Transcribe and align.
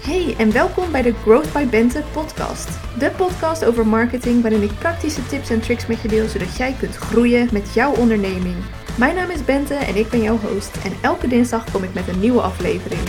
Hey 0.00 0.34
en 0.38 0.52
welkom 0.52 0.92
bij 0.92 1.02
de 1.02 1.12
Growth 1.12 1.52
by 1.52 1.66
Bente 1.66 2.02
podcast. 2.12 2.68
De 2.98 3.10
podcast 3.16 3.64
over 3.64 3.86
marketing 3.86 4.42
waarin 4.42 4.62
ik 4.62 4.78
praktische 4.78 5.26
tips 5.26 5.50
en 5.50 5.60
tricks 5.60 5.86
met 5.86 6.00
je 6.00 6.08
deel 6.08 6.28
zodat 6.28 6.56
jij 6.56 6.72
kunt 6.78 6.96
groeien 6.96 7.48
met 7.52 7.74
jouw 7.74 7.94
onderneming. 7.94 8.56
Mijn 8.98 9.14
naam 9.14 9.30
is 9.30 9.44
Bente 9.44 9.74
en 9.74 9.96
ik 9.96 10.08
ben 10.08 10.22
jouw 10.22 10.36
host 10.38 10.84
en 10.84 10.92
elke 11.02 11.28
dinsdag 11.28 11.70
kom 11.70 11.82
ik 11.82 11.94
met 11.94 12.08
een 12.08 12.20
nieuwe 12.20 12.40
aflevering. 12.40 13.08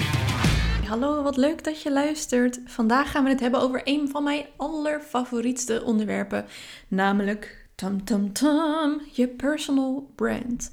Hallo, 0.88 1.24
wat 1.24 1.38
leuk 1.38 1.64
dat 1.64 1.82
je 1.82 1.92
luistert. 1.92 2.60
Vandaag 2.66 3.12
gaan 3.12 3.24
we 3.24 3.30
het 3.30 3.40
hebben 3.40 3.62
over 3.62 3.82
een 3.84 4.10
van 4.10 4.24
mijn 4.24 4.46
allerfavorietste 4.58 5.84
onderwerpen, 5.84 6.46
namelijk 6.88 7.68
tam 7.76 8.04
tam 8.04 8.34
tam, 8.34 9.02
je 9.12 9.28
personal 9.28 10.12
brand. 10.16 10.72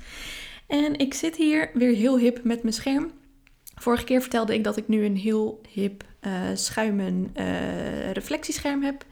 En 0.66 0.98
ik 0.98 1.14
zit 1.14 1.36
hier 1.36 1.70
weer 1.74 1.94
heel 1.94 2.18
hip 2.18 2.44
met 2.44 2.62
mijn 2.62 2.74
scherm. 2.74 3.10
Vorige 3.74 4.04
keer 4.04 4.20
vertelde 4.20 4.54
ik 4.54 4.64
dat 4.64 4.76
ik 4.76 4.88
nu 4.88 5.04
een 5.04 5.16
heel 5.16 5.60
hip 5.68 6.04
uh, 6.20 6.32
schuimen 6.54 7.30
uh, 7.36 8.12
reflectiescherm 8.12 8.82
heb. 8.82 9.04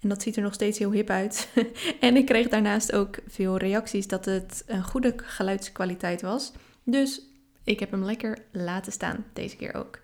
En 0.00 0.08
dat 0.08 0.22
ziet 0.22 0.36
er 0.36 0.42
nog 0.42 0.54
steeds 0.54 0.78
heel 0.78 0.92
hip 0.92 1.10
uit. 1.10 1.48
en 2.00 2.16
ik 2.16 2.26
kreeg 2.26 2.48
daarnaast 2.48 2.92
ook 2.92 3.18
veel 3.28 3.56
reacties 3.56 4.06
dat 4.06 4.24
het 4.24 4.62
een 4.66 4.84
goede 4.84 5.14
geluidskwaliteit 5.16 6.22
was. 6.22 6.52
Dus 6.84 7.22
ik 7.64 7.80
heb 7.80 7.90
hem 7.90 8.04
lekker 8.04 8.38
laten 8.52 8.92
staan, 8.92 9.24
deze 9.32 9.56
keer 9.56 9.74
ook. 9.74 10.00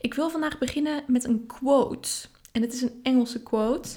Ik 0.00 0.14
wil 0.14 0.30
vandaag 0.30 0.58
beginnen 0.58 1.04
met 1.06 1.24
een 1.24 1.46
quote. 1.46 2.08
En 2.52 2.62
het 2.62 2.72
is 2.72 2.82
een 2.82 3.00
Engelse 3.02 3.42
quote 3.42 3.88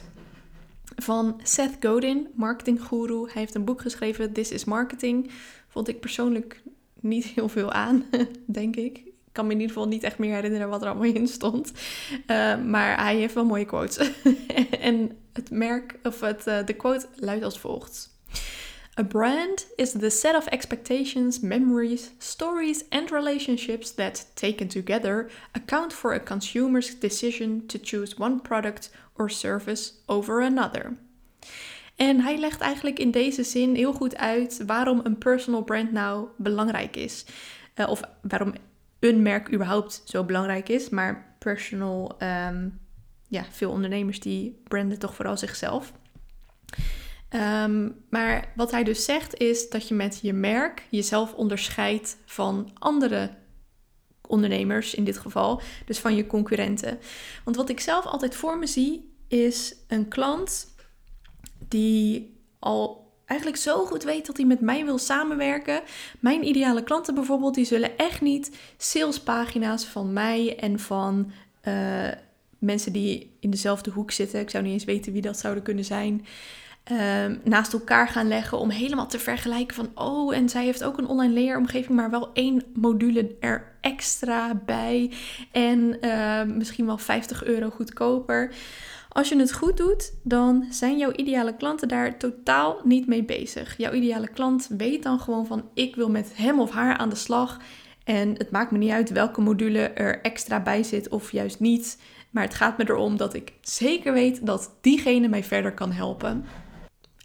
van 0.95 1.39
Seth 1.43 1.77
Godin, 1.79 2.27
marketinggoeroe. 2.35 3.25
Hij 3.25 3.41
heeft 3.41 3.55
een 3.55 3.65
boek 3.65 3.81
geschreven, 3.81 4.33
This 4.33 4.51
is 4.51 4.65
Marketing. 4.65 5.31
Vond 5.67 5.87
ik 5.87 5.99
persoonlijk 5.99 6.61
niet 6.99 7.25
heel 7.25 7.49
veel 7.49 7.71
aan, 7.71 8.05
denk 8.45 8.75
ik. 8.75 9.03
Kan 9.37 9.47
me 9.47 9.53
in 9.53 9.59
ieder 9.59 9.75
geval 9.75 9.89
niet 9.89 10.03
echt 10.03 10.17
meer 10.17 10.33
herinneren 10.33 10.69
wat 10.69 10.81
er 10.81 10.87
allemaal 10.87 11.13
in 11.13 11.27
stond. 11.27 11.71
Uh, 12.27 12.63
maar 12.63 13.03
hij 13.03 13.15
heeft 13.15 13.33
wel 13.33 13.45
mooie 13.45 13.65
quotes. 13.65 14.11
en 14.79 15.17
het 15.33 15.51
merk, 15.51 15.99
of 16.03 16.19
het, 16.19 16.47
uh, 16.47 16.65
de 16.65 16.73
quote 16.73 17.07
luidt 17.15 17.43
als 17.43 17.59
volgt. 17.59 18.15
A 18.99 19.03
brand 19.03 19.67
is 19.75 19.91
the 19.91 20.09
set 20.09 20.35
of 20.35 20.47
expectations, 20.47 21.39
memories, 21.39 22.11
stories, 22.17 22.83
and 22.89 23.11
relationships 23.11 23.93
that, 23.93 24.25
taken 24.33 24.67
together, 24.67 25.29
account 25.51 25.93
for 25.93 26.13
a 26.13 26.19
consumer's 26.19 26.99
decision 26.99 27.65
to 27.67 27.79
choose 27.81 28.15
one 28.17 28.39
product 28.39 28.91
or 29.17 29.29
service 29.29 29.91
over 30.05 30.41
another. 30.41 30.97
En 31.95 32.19
hij 32.19 32.37
legt 32.37 32.61
eigenlijk 32.61 32.99
in 32.99 33.11
deze 33.11 33.43
zin 33.43 33.75
heel 33.75 33.93
goed 33.93 34.15
uit 34.15 34.63
waarom 34.65 34.99
een 35.03 35.17
personal 35.17 35.63
brand 35.63 35.91
nou 35.91 36.27
belangrijk 36.37 36.95
is. 36.95 37.25
Uh, 37.75 37.89
of 37.89 38.01
waarom 38.21 38.53
een 38.99 39.21
merk 39.21 39.53
überhaupt 39.53 40.01
zo 40.05 40.23
belangrijk 40.23 40.69
is. 40.69 40.89
Maar 40.89 41.35
personal, 41.39 42.17
um, 42.23 42.79
ja, 43.27 43.45
veel 43.51 43.71
ondernemers 43.71 44.19
die 44.19 44.61
branden 44.63 44.99
toch 44.99 45.15
vooral 45.15 45.37
zichzelf. 45.37 45.93
Um, 47.29 47.95
maar 48.09 48.51
wat 48.55 48.71
hij 48.71 48.83
dus 48.83 49.05
zegt 49.05 49.37
is 49.37 49.69
dat 49.69 49.87
je 49.87 49.93
met 49.93 50.19
je 50.21 50.33
merk 50.33 50.87
jezelf 50.89 51.33
onderscheidt 51.33 52.17
van 52.25 52.71
andere 52.73 53.29
ondernemers 54.27 54.93
in 54.93 55.03
dit 55.03 55.17
geval, 55.17 55.61
dus 55.85 55.99
van 55.99 56.15
je 56.15 56.27
concurrenten. 56.27 56.99
Want 57.43 57.55
wat 57.55 57.69
ik 57.69 57.79
zelf 57.79 58.05
altijd 58.05 58.35
voor 58.35 58.57
me 58.57 58.67
zie 58.67 59.15
is 59.27 59.75
een 59.87 60.07
klant 60.07 60.75
die 61.67 62.37
al 62.59 63.06
eigenlijk 63.27 63.61
zo 63.61 63.85
goed 63.85 64.03
weet 64.03 64.25
dat 64.25 64.37
hij 64.37 64.45
met 64.45 64.61
mij 64.61 64.85
wil 64.85 64.97
samenwerken. 64.97 65.81
Mijn 66.19 66.47
ideale 66.47 66.83
klanten 66.83 67.15
bijvoorbeeld, 67.15 67.55
die 67.55 67.65
zullen 67.65 67.97
echt 67.97 68.21
niet 68.21 68.57
salespagina's 68.77 69.85
van 69.85 70.13
mij 70.13 70.57
en 70.59 70.79
van 70.79 71.31
uh, 71.67 72.07
mensen 72.59 72.93
die 72.93 73.37
in 73.39 73.49
dezelfde 73.49 73.91
hoek 73.91 74.11
zitten. 74.11 74.39
Ik 74.39 74.49
zou 74.49 74.63
niet 74.63 74.73
eens 74.73 74.83
weten 74.83 75.13
wie 75.13 75.21
dat 75.21 75.37
zouden 75.37 75.63
kunnen 75.63 75.85
zijn. 75.85 76.25
Uh, 76.91 77.25
naast 77.43 77.73
elkaar 77.73 78.07
gaan 78.07 78.27
leggen 78.27 78.57
om 78.57 78.69
helemaal 78.69 79.07
te 79.07 79.19
vergelijken 79.19 79.75
van 79.75 79.91
oh 79.95 80.35
en 80.35 80.49
zij 80.49 80.63
heeft 80.63 80.83
ook 80.83 80.97
een 80.97 81.07
online 81.07 81.33
leeromgeving 81.33 81.95
maar 81.95 82.09
wel 82.09 82.29
één 82.33 82.63
module 82.73 83.35
er 83.39 83.71
extra 83.81 84.55
bij 84.65 85.11
en 85.51 85.97
uh, 86.01 86.43
misschien 86.43 86.85
wel 86.85 86.97
50 86.97 87.43
euro 87.43 87.69
goedkoper. 87.69 88.53
Als 89.17 89.29
je 89.29 89.39
het 89.39 89.53
goed 89.53 89.77
doet, 89.77 90.13
dan 90.23 90.65
zijn 90.69 90.97
jouw 90.97 91.11
ideale 91.11 91.55
klanten 91.55 91.87
daar 91.87 92.17
totaal 92.17 92.79
niet 92.83 93.07
mee 93.07 93.23
bezig. 93.23 93.77
Jouw 93.77 93.91
ideale 93.91 94.27
klant 94.27 94.67
weet 94.77 95.03
dan 95.03 95.19
gewoon 95.19 95.45
van 95.45 95.69
ik 95.73 95.95
wil 95.95 96.09
met 96.09 96.31
hem 96.33 96.59
of 96.59 96.71
haar 96.71 96.97
aan 96.97 97.09
de 97.09 97.15
slag. 97.15 97.59
En 98.03 98.29
het 98.37 98.51
maakt 98.51 98.71
me 98.71 98.77
niet 98.77 98.91
uit 98.91 99.11
welke 99.11 99.41
module 99.41 99.79
er 99.79 100.21
extra 100.21 100.59
bij 100.59 100.83
zit 100.83 101.09
of 101.09 101.31
juist 101.31 101.59
niet. 101.59 102.01
Maar 102.31 102.43
het 102.43 102.53
gaat 102.53 102.77
me 102.77 102.89
erom 102.89 103.17
dat 103.17 103.33
ik 103.33 103.53
zeker 103.61 104.13
weet 104.13 104.45
dat 104.45 104.71
diegene 104.81 105.27
mij 105.27 105.43
verder 105.43 105.73
kan 105.73 105.91
helpen. 105.91 106.45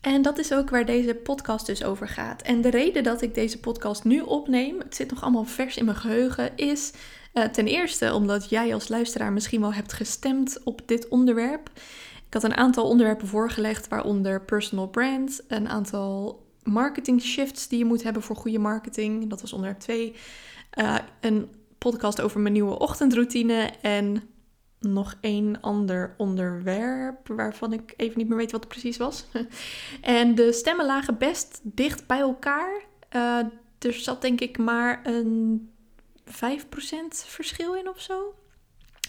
En 0.01 0.23
dat 0.23 0.39
is 0.39 0.53
ook 0.55 0.71
waar 0.71 0.87
deze 0.87 1.15
podcast 1.15 1.67
dus 1.67 1.85
over 1.85 2.09
gaat. 2.09 2.43
En 2.43 2.61
de 2.61 2.71
reden 2.71 3.03
dat 3.03 3.23
ik 3.23 3.35
deze 3.35 3.61
podcast 3.61 4.05
nu 4.05 4.21
opneem, 4.21 4.79
het 4.79 4.97
zit 4.97 5.11
nog 5.11 5.23
allemaal 5.23 5.45
vers 5.45 5.77
in 5.77 5.85
mijn 5.85 5.97
geheugen, 5.97 6.57
is 6.57 6.93
uh, 7.35 7.45
ten 7.45 7.67
eerste 7.67 8.15
omdat 8.15 8.49
jij 8.49 8.75
als 8.75 8.89
luisteraar 8.89 9.33
misschien 9.33 9.61
wel 9.61 9.73
hebt 9.73 9.93
gestemd 9.93 10.59
op 10.65 10.81
dit 10.87 11.09
onderwerp. 11.09 11.71
Ik 12.27 12.43
had 12.43 12.45
een 12.45 12.57
aantal 12.57 12.89
onderwerpen 12.89 13.29
voorgelegd, 13.29 13.89
waaronder 13.89 14.41
personal 14.41 14.89
brand, 14.89 15.41
een 15.49 15.69
aantal 15.69 16.43
marketing 16.63 17.23
shifts 17.23 17.69
die 17.69 17.79
je 17.79 17.85
moet 17.85 18.03
hebben 18.03 18.23
voor 18.23 18.37
goede 18.37 18.59
marketing. 18.59 19.31
Dat 19.31 19.41
was 19.41 19.53
onderwerp 19.53 19.81
2. 19.81 20.11
Uh, 20.11 20.95
eh, 20.95 21.01
een 21.21 21.49
podcast 21.79 22.21
over 22.21 22.41
mijn 22.41 22.53
nieuwe 22.53 22.79
ochtendroutine 22.79 23.71
en 23.83 24.23
nog 24.81 25.15
één 25.21 25.61
ander 25.61 26.15
onderwerp 26.17 27.29
waarvan 27.29 27.73
ik 27.73 27.95
even 27.97 28.19
niet 28.19 28.29
meer 28.29 28.37
weet 28.37 28.53
wat 28.53 28.61
het 28.61 28.69
precies 28.69 28.97
was. 28.97 29.27
en 30.01 30.35
de 30.35 30.53
stemmen 30.53 30.87
lagen 30.87 31.19
best 31.19 31.61
dicht 31.63 32.07
bij 32.07 32.21
elkaar. 32.21 32.83
Uh, 33.17 33.39
er 33.79 33.93
zat 33.93 34.23
denk 34.23 34.41
ik 34.41 34.59
maar 34.59 35.01
een 35.07 35.72
5% 36.33 36.37
verschil 37.27 37.75
in 37.75 37.89
of 37.89 38.01
zo. 38.01 38.35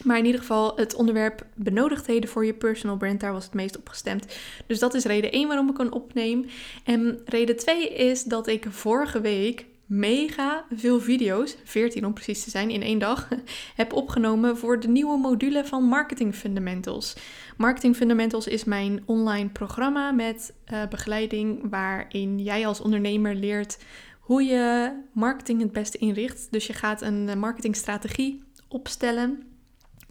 Maar 0.03 0.17
in 0.17 0.25
ieder 0.25 0.39
geval, 0.39 0.75
het 0.75 0.95
onderwerp 0.95 1.45
benodigdheden 1.56 2.29
voor 2.29 2.45
je 2.45 2.53
personal 2.53 2.97
brand, 2.97 3.19
daar 3.19 3.34
was 3.34 3.44
het 3.44 3.53
meest 3.53 3.78
op 3.78 3.89
gestemd. 3.89 4.38
Dus 4.67 4.79
dat 4.79 4.94
is 4.94 5.06
reden 5.06 5.31
1 5.31 5.47
waarom 5.47 5.69
ik 5.69 5.78
een 5.78 5.91
opneem. 5.91 6.45
En 6.83 7.22
reden 7.25 7.57
2 7.57 7.89
is 7.89 8.23
dat 8.23 8.47
ik 8.47 8.66
vorige 8.69 9.22
week 9.22 9.66
mega 9.85 10.66
veel 10.75 11.00
video's, 11.00 11.56
14 11.63 12.06
om 12.06 12.13
precies 12.13 12.44
te 12.44 12.50
zijn, 12.50 12.69
in 12.69 12.81
één 12.81 13.00
dag, 13.00 13.28
heb 13.75 13.94
opgenomen 13.94 14.57
voor 14.57 14.79
de 14.79 14.88
nieuwe 14.88 15.17
module 15.17 15.66
van 15.66 15.83
Marketing 15.83 16.35
Fundamentals. 16.35 17.16
Marketing 17.57 17.95
Fundamentals 17.95 18.47
is 18.47 18.63
mijn 18.63 19.03
online 19.06 19.50
programma 19.50 20.12
met 20.12 20.53
uh, 20.73 20.88
begeleiding 20.89 21.69
waarin 21.69 22.39
jij 22.39 22.67
als 22.67 22.81
ondernemer 22.81 23.35
leert 23.35 23.78
hoe 24.23 24.44
je 24.44 24.91
marketing 25.13 25.61
het 25.61 25.72
beste 25.72 25.97
inricht. 25.97 26.47
Dus 26.51 26.67
je 26.67 26.73
gaat 26.73 27.01
een 27.01 27.29
eh, 27.29 27.35
marketingstrategie 27.35 28.44
opstellen 28.67 29.44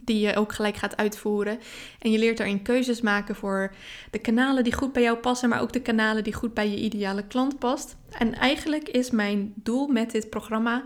die 0.04 0.20
je 0.20 0.36
ook 0.36 0.52
gelijk 0.52 0.76
gaat 0.76 0.96
uitvoeren. 0.96 1.58
En 1.98 2.10
je 2.10 2.18
leert 2.18 2.36
daarin 2.36 2.62
keuzes 2.62 3.00
maken 3.00 3.34
voor 3.34 3.74
de 4.10 4.18
kanalen 4.18 4.64
die 4.64 4.72
goed 4.72 4.92
bij 4.92 5.02
jou 5.02 5.18
passen, 5.18 5.48
maar 5.48 5.60
ook 5.60 5.72
de 5.72 5.82
kanalen 5.82 6.24
die 6.24 6.34
goed 6.34 6.54
bij 6.54 6.70
je 6.70 6.76
ideale 6.76 7.26
klant 7.26 7.58
past. 7.58 7.96
En 8.10 8.34
eigenlijk 8.34 8.88
is 8.88 9.10
mijn 9.10 9.52
doel 9.56 9.86
met 9.86 10.10
dit 10.10 10.30
programma 10.30 10.84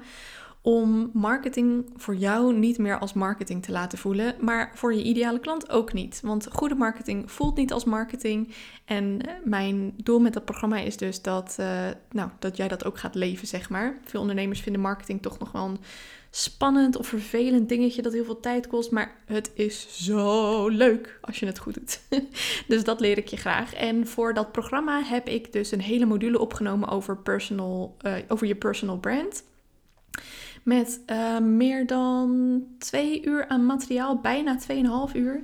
om 0.66 1.10
marketing 1.12 1.90
voor 1.96 2.16
jou 2.16 2.54
niet 2.54 2.78
meer 2.78 2.98
als 2.98 3.12
marketing 3.12 3.62
te 3.62 3.72
laten 3.72 3.98
voelen, 3.98 4.34
maar 4.40 4.70
voor 4.74 4.94
je 4.94 5.02
ideale 5.02 5.40
klant 5.40 5.70
ook 5.70 5.92
niet. 5.92 6.20
Want 6.22 6.48
goede 6.52 6.74
marketing 6.74 7.30
voelt 7.30 7.56
niet 7.56 7.72
als 7.72 7.84
marketing. 7.84 8.54
En 8.84 9.20
eh, 9.20 9.32
mijn 9.44 9.94
doel 9.96 10.18
met 10.18 10.32
dat 10.32 10.44
programma 10.44 10.78
is 10.78 10.96
dus 10.96 11.22
dat, 11.22 11.56
uh, 11.60 11.88
nou, 12.10 12.30
dat 12.38 12.56
jij 12.56 12.68
dat 12.68 12.84
ook 12.84 12.98
gaat 12.98 13.14
leven, 13.14 13.46
zeg 13.46 13.70
maar. 13.70 13.98
Veel 14.04 14.20
ondernemers 14.20 14.60
vinden 14.60 14.80
marketing 14.80 15.22
toch 15.22 15.38
nog 15.38 15.52
wel 15.52 15.64
een 15.64 15.80
spannend 16.30 16.96
of 16.96 17.06
vervelend 17.06 17.68
dingetje 17.68 18.02
dat 18.02 18.12
heel 18.12 18.24
veel 18.24 18.40
tijd 18.40 18.66
kost. 18.66 18.90
Maar 18.90 19.16
het 19.26 19.50
is 19.54 20.04
zo 20.04 20.68
leuk 20.68 21.18
als 21.20 21.38
je 21.38 21.46
het 21.46 21.58
goed 21.58 21.74
doet. 21.74 22.00
dus 22.68 22.84
dat 22.84 23.00
leer 23.00 23.18
ik 23.18 23.28
je 23.28 23.36
graag. 23.36 23.74
En 23.74 24.06
voor 24.06 24.34
dat 24.34 24.52
programma 24.52 25.02
heb 25.02 25.28
ik 25.28 25.52
dus 25.52 25.72
een 25.72 25.80
hele 25.80 26.06
module 26.06 26.38
opgenomen 26.38 26.88
over, 26.88 27.16
personal, 27.16 27.96
uh, 28.06 28.14
over 28.28 28.46
je 28.46 28.56
personal 28.56 28.98
brand. 28.98 29.42
Met 30.66 31.00
uh, 31.10 31.38
meer 31.38 31.86
dan 31.86 32.62
twee 32.78 33.24
uur 33.24 33.48
aan 33.48 33.66
materiaal, 33.66 34.20
bijna 34.20 34.58
2,5 35.08 35.16
uur. 35.16 35.42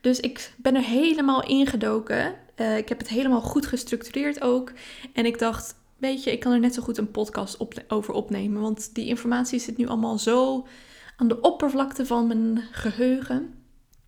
Dus 0.00 0.20
ik 0.20 0.52
ben 0.56 0.74
er 0.74 0.82
helemaal 0.82 1.46
ingedoken. 1.46 2.34
Uh, 2.56 2.76
ik 2.76 2.88
heb 2.88 2.98
het 2.98 3.08
helemaal 3.08 3.40
goed 3.40 3.66
gestructureerd 3.66 4.40
ook. 4.40 4.72
En 5.12 5.26
ik 5.26 5.38
dacht, 5.38 5.74
weet 5.96 6.24
je, 6.24 6.32
ik 6.32 6.40
kan 6.40 6.52
er 6.52 6.60
net 6.60 6.74
zo 6.74 6.82
goed 6.82 6.98
een 6.98 7.10
podcast 7.10 7.58
over 7.88 8.14
opnemen. 8.14 8.60
Want 8.60 8.94
die 8.94 9.06
informatie 9.06 9.58
zit 9.58 9.76
nu 9.76 9.86
allemaal 9.86 10.18
zo 10.18 10.66
aan 11.16 11.28
de 11.28 11.40
oppervlakte 11.40 12.06
van 12.06 12.26
mijn 12.26 12.62
geheugen. 12.70 13.54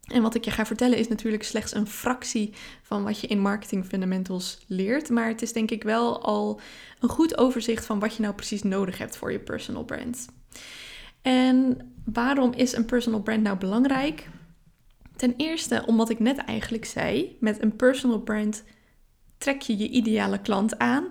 En 0.07 0.23
wat 0.23 0.35
ik 0.35 0.45
je 0.45 0.51
ga 0.51 0.67
vertellen 0.67 0.99
is 0.99 1.09
natuurlijk 1.09 1.43
slechts 1.43 1.75
een 1.75 1.87
fractie 1.87 2.55
van 2.83 3.05
wat 3.05 3.21
je 3.21 3.27
in 3.27 3.41
marketing 3.41 3.87
fundamentals 3.87 4.65
leert. 4.67 5.09
Maar 5.09 5.29
het 5.29 5.43
is 5.43 5.53
denk 5.53 5.71
ik 5.71 5.83
wel 5.83 6.23
al 6.23 6.61
een 7.01 7.09
goed 7.09 7.39
overzicht 7.39 7.87
van 7.87 7.99
wat 7.99 8.17
je 8.17 8.23
nou 8.23 8.35
precies 8.35 8.63
nodig 8.63 8.99
hebt 8.99 9.17
voor 9.17 9.33
je 9.33 9.41
personal 9.41 9.85
brand. 9.85 10.27
En 11.23 11.79
waarom 12.05 12.53
is 12.53 12.77
een 12.77 12.85
personal 12.85 13.23
brand 13.23 13.43
nou 13.43 13.59
belangrijk? 13.59 14.29
Ten 15.17 15.35
eerste, 15.37 15.83
omdat 15.87 16.11
ik 16.11 16.19
net 16.19 16.37
eigenlijk 16.37 16.85
zei, 16.85 17.37
met 17.41 17.63
een 17.63 17.77
personal 17.77 18.21
brand 18.21 18.65
trek 19.39 19.61
je 19.63 19.77
je 19.77 19.89
ideale 19.89 20.41
klant 20.41 20.79
aan. 20.79 21.07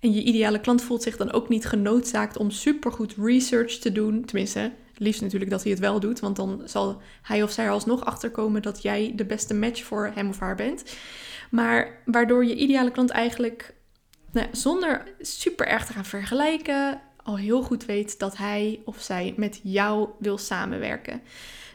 En 0.00 0.12
je 0.12 0.22
ideale 0.22 0.60
klant 0.60 0.82
voelt 0.82 1.02
zich 1.02 1.16
dan 1.16 1.32
ook 1.32 1.48
niet 1.48 1.66
genoodzaakt 1.66 2.36
om 2.36 2.50
supergoed 2.50 3.14
research 3.18 3.72
te 3.72 3.92
doen. 3.92 4.24
Tenminste, 4.24 4.72
liefst 4.96 5.20
natuurlijk 5.20 5.50
dat 5.50 5.62
hij 5.62 5.70
het 5.70 5.80
wel 5.80 6.00
doet, 6.00 6.20
want 6.20 6.36
dan 6.36 6.62
zal 6.64 7.00
hij 7.22 7.42
of 7.42 7.50
zij 7.50 7.70
alsnog 7.70 8.04
achterkomen 8.04 8.62
dat 8.62 8.82
jij 8.82 9.12
de 9.16 9.24
beste 9.24 9.54
match 9.54 9.84
voor 9.84 10.10
hem 10.14 10.28
of 10.28 10.38
haar 10.38 10.56
bent. 10.56 10.96
Maar 11.50 12.02
waardoor 12.04 12.44
je 12.44 12.56
ideale 12.56 12.90
klant 12.90 13.10
eigenlijk 13.10 13.74
nou, 14.32 14.46
zonder 14.52 15.14
super 15.20 15.66
erg 15.66 15.86
te 15.86 15.92
gaan 15.92 16.04
vergelijken, 16.04 17.00
al 17.26 17.36
heel 17.36 17.62
goed 17.62 17.84
weet 17.84 18.18
dat 18.18 18.36
hij 18.36 18.80
of 18.84 19.00
zij 19.00 19.34
met 19.36 19.60
jou 19.62 20.08
wil 20.18 20.38
samenwerken. 20.38 21.22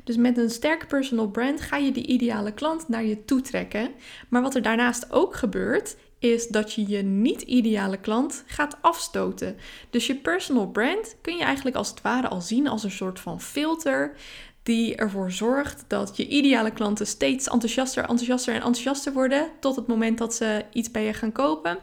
Dus 0.03 0.17
met 0.17 0.37
een 0.37 0.49
sterke 0.49 0.85
personal 0.85 1.27
brand 1.27 1.61
ga 1.61 1.77
je 1.77 1.91
die 1.91 2.07
ideale 2.07 2.53
klant 2.53 2.87
naar 2.87 3.03
je 3.03 3.25
toe 3.25 3.41
trekken. 3.41 3.91
Maar 4.29 4.41
wat 4.41 4.55
er 4.55 4.61
daarnaast 4.61 5.11
ook 5.11 5.35
gebeurt, 5.35 5.95
is 6.19 6.47
dat 6.47 6.73
je 6.73 6.87
je 6.87 7.01
niet-ideale 7.01 7.97
klant 7.97 8.43
gaat 8.47 8.77
afstoten. 8.81 9.57
Dus 9.89 10.07
je 10.07 10.15
personal 10.15 10.67
brand 10.67 11.15
kun 11.21 11.37
je 11.37 11.43
eigenlijk 11.43 11.75
als 11.75 11.89
het 11.89 12.01
ware 12.01 12.27
al 12.27 12.41
zien 12.41 12.67
als 12.67 12.83
een 12.83 12.91
soort 12.91 13.19
van 13.19 13.41
filter 13.41 14.15
die 14.63 14.95
ervoor 14.95 15.31
zorgt 15.31 15.85
dat 15.87 16.17
je 16.17 16.27
ideale 16.27 16.71
klanten 16.71 17.07
steeds 17.07 17.47
enthousiaster, 17.47 18.01
enthousiaster 18.01 18.53
en 18.53 18.61
enthousiaster 18.61 19.13
worden 19.13 19.47
tot 19.59 19.75
het 19.75 19.87
moment 19.87 20.17
dat 20.17 20.35
ze 20.35 20.65
iets 20.73 20.91
bij 20.91 21.05
je 21.05 21.13
gaan 21.13 21.31
kopen. 21.31 21.77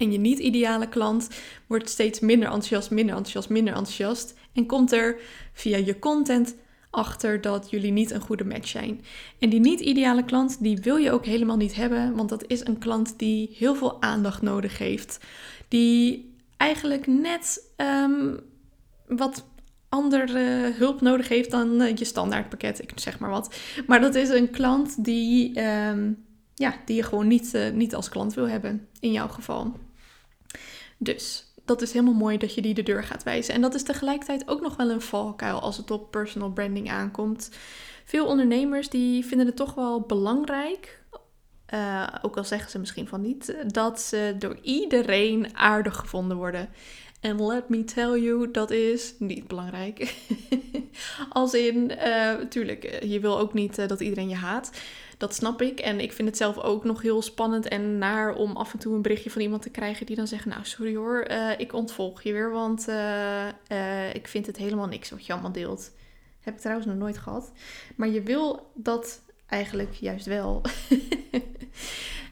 En 0.00 0.12
je 0.12 0.18
niet-ideale 0.18 0.88
klant 0.88 1.28
wordt 1.66 1.88
steeds 1.88 2.20
minder 2.20 2.48
enthousiast, 2.48 2.90
minder 2.90 3.14
enthousiast, 3.14 3.48
minder 3.48 3.74
enthousiast. 3.74 4.34
En 4.52 4.66
komt 4.66 4.92
er 4.92 5.20
via 5.52 5.76
je 5.76 5.98
content 5.98 6.54
achter 6.90 7.40
dat 7.40 7.70
jullie 7.70 7.92
niet 7.92 8.10
een 8.10 8.20
goede 8.20 8.44
match 8.44 8.68
zijn. 8.68 9.00
En 9.38 9.48
die 9.48 9.60
niet-ideale 9.60 10.24
klant, 10.24 10.62
die 10.62 10.78
wil 10.78 10.96
je 10.96 11.12
ook 11.12 11.24
helemaal 11.24 11.56
niet 11.56 11.74
hebben, 11.74 12.14
want 12.14 12.28
dat 12.28 12.44
is 12.46 12.66
een 12.66 12.78
klant 12.78 13.18
die 13.18 13.56
heel 13.58 13.74
veel 13.74 14.02
aandacht 14.02 14.42
nodig 14.42 14.78
heeft. 14.78 15.20
Die 15.68 16.34
eigenlijk 16.56 17.06
net 17.06 17.72
um, 17.76 18.40
wat 19.06 19.44
andere 19.88 20.72
hulp 20.76 21.00
nodig 21.00 21.28
heeft 21.28 21.50
dan 21.50 21.80
uh, 21.80 21.96
je 21.96 22.04
standaardpakket, 22.04 22.82
ik 22.82 22.92
zeg 22.94 23.18
maar 23.18 23.30
wat. 23.30 23.54
Maar 23.86 24.00
dat 24.00 24.14
is 24.14 24.28
een 24.28 24.50
klant 24.50 25.04
die, 25.04 25.62
um, 25.62 26.24
ja, 26.54 26.74
die 26.84 26.96
je 26.96 27.02
gewoon 27.02 27.26
niet, 27.26 27.54
uh, 27.54 27.70
niet 27.70 27.94
als 27.94 28.08
klant 28.08 28.34
wil 28.34 28.48
hebben, 28.48 28.88
in 29.00 29.12
jouw 29.12 29.28
geval. 29.28 29.72
Dus 31.02 31.44
dat 31.64 31.82
is 31.82 31.92
helemaal 31.92 32.14
mooi 32.14 32.38
dat 32.38 32.54
je 32.54 32.62
die 32.62 32.74
de 32.74 32.82
deur 32.82 33.04
gaat 33.04 33.22
wijzen. 33.22 33.54
En 33.54 33.60
dat 33.60 33.74
is 33.74 33.82
tegelijkertijd 33.82 34.48
ook 34.48 34.60
nog 34.60 34.76
wel 34.76 34.90
een 34.90 35.00
valkuil 35.00 35.60
als 35.60 35.76
het 35.76 35.90
op 35.90 36.10
personal 36.10 36.50
branding 36.50 36.90
aankomt. 36.90 37.50
Veel 38.04 38.26
ondernemers 38.26 38.88
die 38.88 39.24
vinden 39.24 39.46
het 39.46 39.56
toch 39.56 39.74
wel 39.74 40.00
belangrijk, 40.00 41.02
uh, 41.74 42.06
ook 42.22 42.36
al 42.36 42.44
zeggen 42.44 42.70
ze 42.70 42.78
misschien 42.78 43.08
van 43.08 43.20
niet, 43.20 43.56
dat 43.66 44.00
ze 44.00 44.34
door 44.38 44.58
iedereen 44.62 45.56
aardig 45.56 45.96
gevonden 45.96 46.36
worden. 46.36 46.68
En 47.20 47.46
let 47.46 47.68
me 47.68 47.84
tell 47.84 48.20
you, 48.20 48.50
dat 48.50 48.70
is 48.70 49.14
niet 49.18 49.48
belangrijk. 49.48 50.14
Als 51.28 51.54
in, 51.54 51.86
natuurlijk, 52.38 52.84
uh, 52.84 53.12
je 53.12 53.20
wil 53.20 53.38
ook 53.38 53.54
niet 53.54 53.88
dat 53.88 54.00
iedereen 54.00 54.28
je 54.28 54.34
haat. 54.34 54.70
Dat 55.20 55.34
snap 55.34 55.62
ik. 55.62 55.80
En 55.80 56.00
ik 56.00 56.12
vind 56.12 56.28
het 56.28 56.36
zelf 56.36 56.58
ook 56.58 56.84
nog 56.84 57.02
heel 57.02 57.22
spannend 57.22 57.68
en 57.68 57.98
naar 57.98 58.34
om 58.34 58.56
af 58.56 58.72
en 58.72 58.78
toe 58.78 58.94
een 58.94 59.02
berichtje 59.02 59.30
van 59.30 59.42
iemand 59.42 59.62
te 59.62 59.70
krijgen 59.70 60.06
die 60.06 60.16
dan 60.16 60.26
zegt: 60.26 60.44
Nou, 60.44 60.64
sorry 60.64 60.96
hoor, 60.96 61.26
uh, 61.30 61.50
ik 61.58 61.72
ontvolg 61.72 62.22
je 62.22 62.32
weer, 62.32 62.50
want 62.50 62.88
ik 64.12 64.28
vind 64.28 64.46
het 64.46 64.56
helemaal 64.56 64.86
niks 64.86 65.10
wat 65.10 65.26
je 65.26 65.32
allemaal 65.32 65.52
deelt. 65.52 65.90
Heb 66.40 66.54
ik 66.54 66.60
trouwens 66.60 66.86
nog 66.86 66.96
nooit 66.96 67.18
gehad. 67.18 67.52
Maar 67.96 68.08
je 68.08 68.22
wil 68.22 68.70
dat 68.74 69.20
eigenlijk 69.46 69.94
juist 69.94 70.26
wel. 70.26 70.62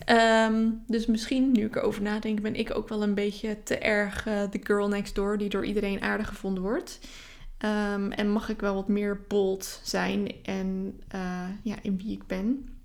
Um, 0.07 0.83
dus 0.87 1.07
misschien, 1.07 1.53
nu 1.53 1.65
ik 1.65 1.77
erover 1.77 2.03
nadenk, 2.03 2.43
ben 2.43 2.55
ik 2.55 2.77
ook 2.77 2.89
wel 2.89 3.03
een 3.03 3.15
beetje 3.15 3.63
te 3.63 3.79
erg 3.79 4.23
de 4.23 4.61
girl 4.63 4.89
next 4.89 5.15
door 5.15 5.39
die 5.39 5.49
door 5.49 5.65
iedereen 5.65 6.03
aardig 6.03 6.29
gevonden 6.29 6.63
wordt. 6.63 6.99
Um, 7.65 8.13
en 8.13 8.31
mag 8.31 8.49
ik 8.49 8.61
wel 8.61 8.75
wat 8.75 8.89
meer 8.89 9.21
bold 9.29 9.81
zijn 9.83 10.33
en 10.43 11.01
ja, 11.63 11.77
in 11.83 11.97
wie 11.97 12.13
ik 12.13 12.27
ben. 12.27 12.77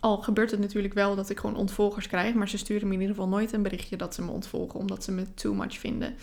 Al 0.00 0.16
gebeurt 0.16 0.50
het 0.50 0.60
natuurlijk 0.60 0.94
wel 0.94 1.16
dat 1.16 1.30
ik 1.30 1.38
gewoon 1.38 1.56
ontvolgers 1.56 2.06
krijg, 2.06 2.34
maar 2.34 2.48
ze 2.48 2.58
sturen 2.58 2.88
me 2.88 2.94
in 2.94 3.00
ieder 3.00 3.14
geval 3.14 3.30
nooit 3.30 3.52
een 3.52 3.62
berichtje 3.62 3.96
dat 3.96 4.14
ze 4.14 4.22
me 4.22 4.30
ontvolgen, 4.30 4.80
omdat 4.80 5.04
ze 5.04 5.12
me 5.12 5.34
too 5.34 5.54
much 5.54 5.78
vinden. 5.78 6.14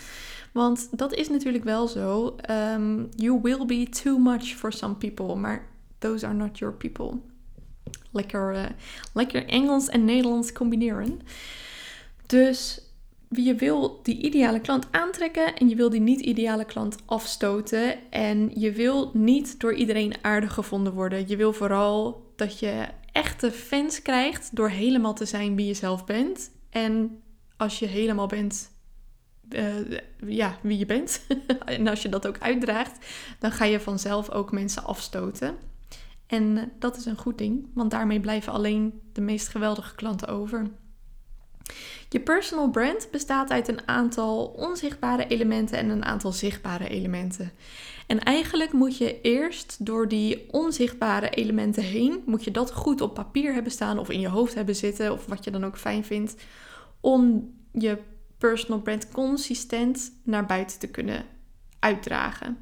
Want 0.52 0.98
dat 0.98 1.14
is 1.14 1.30
natuurlijk 1.30 1.64
wel 1.64 1.88
zo. 1.88 2.36
Um, 2.50 3.10
you 3.16 3.40
will 3.42 3.66
be 3.66 3.88
too 4.04 4.18
much 4.18 4.44
for 4.44 4.74
some 4.74 4.96
people, 4.96 5.36
maar 5.36 5.68
those 6.00 6.26
are 6.26 6.36
not 6.36 6.58
your 6.58 6.74
people 6.74 7.20
lekker, 8.14 8.54
uh, 8.54 8.66
lekker 9.14 9.46
Engels 9.48 9.90
en 9.90 10.06
Nederlands 10.06 10.52
combineren. 10.52 11.20
Dus 12.26 12.82
je 13.30 13.56
wil 13.56 14.00
die 14.04 14.22
ideale 14.22 14.60
klant 14.60 14.88
aantrekken 14.92 15.56
en 15.56 15.70
je 15.70 15.76
wil 15.76 15.90
die 15.90 16.02
niet-ideale 16.02 16.66
klant 16.66 16.98
afstoten. 17.06 18.12
En 18.12 18.52
je 18.54 18.72
wil 18.72 19.12
niet 19.14 19.60
door 19.60 19.74
iedereen 19.74 20.14
aardig 20.22 20.54
gevonden 20.54 20.94
worden. 20.94 21.28
Je 21.28 21.36
wil 21.36 21.54
vooral 21.54 22.24
dat 22.36 22.60
je 22.60 22.88
echte 23.14 23.52
fans 23.52 24.02
krijgt 24.02 24.56
door 24.56 24.70
helemaal 24.70 25.14
te 25.14 25.26
zijn 25.26 25.56
wie 25.56 25.66
je 25.66 25.74
zelf 25.74 26.06
bent. 26.06 26.52
En 26.70 27.22
als 27.58 27.80
je 27.80 27.86
helemaal 27.86 28.28
bent 28.28 28.72
uh, 29.50 29.98
ja, 30.28 30.58
wie 30.62 30.78
je 30.78 30.86
bent. 30.86 31.26
en 31.66 31.88
als 31.88 32.02
je 32.02 32.10
dat 32.10 32.28
ook 32.28 32.40
uitdraagt, 32.40 33.06
dan 33.40 33.52
ga 33.52 33.66
je 33.66 33.80
vanzelf 33.80 34.30
ook 34.30 34.52
mensen 34.52 34.84
afstoten. 34.84 35.56
En 36.28 36.58
eh, 36.58 36.64
dat 36.80 36.98
is 36.98 37.06
een 37.06 37.18
goed 37.18 37.38
ding, 37.38 37.68
want 37.74 37.92
daarmee 37.92 38.20
blijven 38.20 38.54
alleen 38.54 39.02
de 39.14 39.22
meest 39.22 39.48
geweldige 39.48 39.96
klanten 39.96 40.28
over. 40.28 40.68
Je 42.10 42.20
personal 42.20 42.70
brand 42.70 43.08
bestaat 43.12 43.50
uit 43.50 43.68
een 43.68 43.88
aantal 43.88 44.46
onzichtbare 44.46 45.28
elementen 45.28 45.78
en 45.78 45.90
een 45.90 46.06
aantal 46.06 46.32
zichtbare 46.32 46.90
elementen. 46.90 47.52
En 48.14 48.24
eigenlijk 48.24 48.74
moet 48.74 48.98
je 48.98 49.22
eerst 49.22 49.86
door 49.86 50.08
die 50.08 50.52
onzichtbare 50.52 51.30
elementen 51.30 51.84
heen, 51.84 52.24
moet 52.26 52.44
je 52.44 52.52
dat 52.52 52.72
goed 52.72 53.02
op 53.02 53.14
papier 53.14 53.54
hebben 53.54 53.72
staan 53.72 54.00
of 54.00 54.10
in 54.10 54.20
je 54.20 54.28
hoofd 54.28 54.54
hebben 54.54 54.76
zitten 54.76 55.12
of 55.12 55.26
wat 55.26 55.44
je 55.44 55.52
dan 55.52 55.66
ook 55.66 55.78
fijn 55.78 56.04
vindt, 56.04 56.36
om 57.00 57.54
je 57.72 57.98
personal 58.38 58.82
brand 58.82 59.12
consistent 59.12 60.12
naar 60.24 60.46
buiten 60.46 60.80
te 60.80 60.88
kunnen 60.88 61.26
uitdragen. 61.80 62.58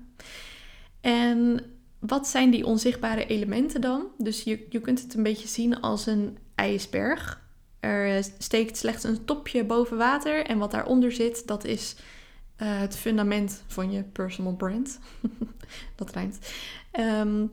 En 1.02 1.60
wat 2.00 2.28
zijn 2.28 2.50
die 2.50 2.66
onzichtbare 2.66 3.26
elementen 3.26 3.82
dan? 3.82 4.08
Dus 4.18 4.44
je, 4.44 4.68
je 4.70 4.80
kunt 4.80 5.02
het 5.02 5.14
een 5.14 5.24
beetje 5.24 5.48
zien 5.48 5.82
als 5.82 6.06
een 6.06 6.38
ijsberg. 6.56 7.42
Er 7.80 8.24
steekt 8.38 8.78
slechts 8.78 9.04
een 9.04 9.26
topje 9.26 9.64
boven 9.64 9.98
water 9.98 10.46
en 10.46 10.58
wat 10.58 10.72
daaronder 10.72 11.12
zit, 11.12 11.48
dat 11.48 11.64
is 11.64 11.96
uh, 12.62 12.80
het 12.80 12.98
fundament 12.98 13.64
van 13.68 13.92
je 13.92 14.04
personal 14.04 14.56
brand. 14.56 15.00
dat 15.96 16.12
rijmt. 16.12 16.40
Um, 17.00 17.52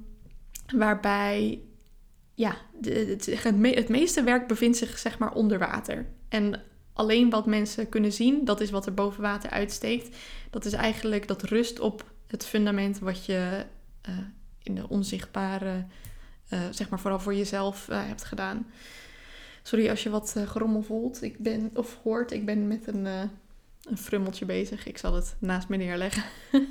waarbij 0.75 1.61
ja, 2.35 2.57
het, 2.81 3.89
meeste 3.89 4.23
werk 4.23 4.47
bevindt 4.47 4.77
zich 4.77 4.99
zeg 4.99 5.19
maar 5.19 5.33
onder 5.33 5.59
water. 5.59 6.07
En 6.29 6.63
alleen 6.93 7.31
wat 7.31 7.47
mensen 7.47 7.89
kunnen 7.89 8.13
zien, 8.13 8.45
dat 8.45 8.61
is 8.61 8.71
wat 8.71 8.87
er 8.87 8.95
boven 8.95 9.23
water 9.23 9.51
uitsteekt. 9.51 10.17
Dat 10.51 10.65
is 10.65 10.73
eigenlijk 10.73 11.29
dat 11.29 11.43
rust 11.43 11.81
op 11.81 12.11
het 12.27 12.47
fundament 12.47 12.99
wat 12.99 13.25
je 13.25 13.65
uh, 14.09 14.15
in 14.63 14.75
de 14.75 14.89
onzichtbare, 14.89 15.85
uh, 16.53 16.61
zeg 16.71 16.89
maar 16.89 17.01
vooral 17.01 17.21
voor 17.21 17.35
jezelf 17.35 17.87
hebt 17.87 18.25
gedaan. 18.25 18.67
Sorry 19.63 19.89
als 19.89 20.03
je 20.03 20.11
wat 20.11 20.35
gerommel 20.47 20.83
voelt 20.83 21.23
ik 21.23 21.39
ben, 21.39 21.71
of 21.75 21.99
hoort. 22.03 22.33
Ik 22.33 22.45
ben 22.45 22.69
met 22.69 22.87
een, 22.87 23.07
een 23.91 23.99
frummeltje 23.99 24.45
bezig. 24.45 24.87
Ik 24.87 24.99
zal 24.99 25.15
het 25.15 25.37
naast 25.39 25.69
me 25.69 25.77
neerleggen. 25.77 26.25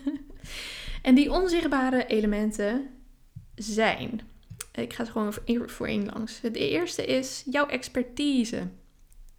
en 1.02 1.16
die 1.16 1.32
onzichtbare 1.32 2.06
elementen 2.06 2.90
zijn. 3.56 4.22
Ik 4.74 4.94
ga 4.94 5.04
het 5.04 5.12
gewoon 5.12 5.34
voor 5.70 5.88
één 5.88 6.06
langs. 6.06 6.42
Het 6.42 6.56
eerste 6.56 7.06
is 7.06 7.44
jouw 7.52 7.68
expertise. 7.68 8.68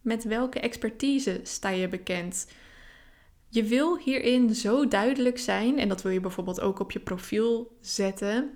Met 0.01 0.25
welke 0.25 0.61
expertise 0.61 1.41
sta 1.43 1.69
je 1.69 1.89
bekend? 1.89 2.47
Je 3.49 3.65
wil 3.65 3.99
hierin 3.99 4.55
zo 4.55 4.89
duidelijk 4.89 5.39
zijn, 5.39 5.79
en 5.79 5.89
dat 5.89 6.03
wil 6.03 6.13
je 6.13 6.21
bijvoorbeeld 6.21 6.61
ook 6.61 6.79
op 6.79 6.91
je 6.91 7.01
profiel 7.01 7.77
zetten, 7.81 8.51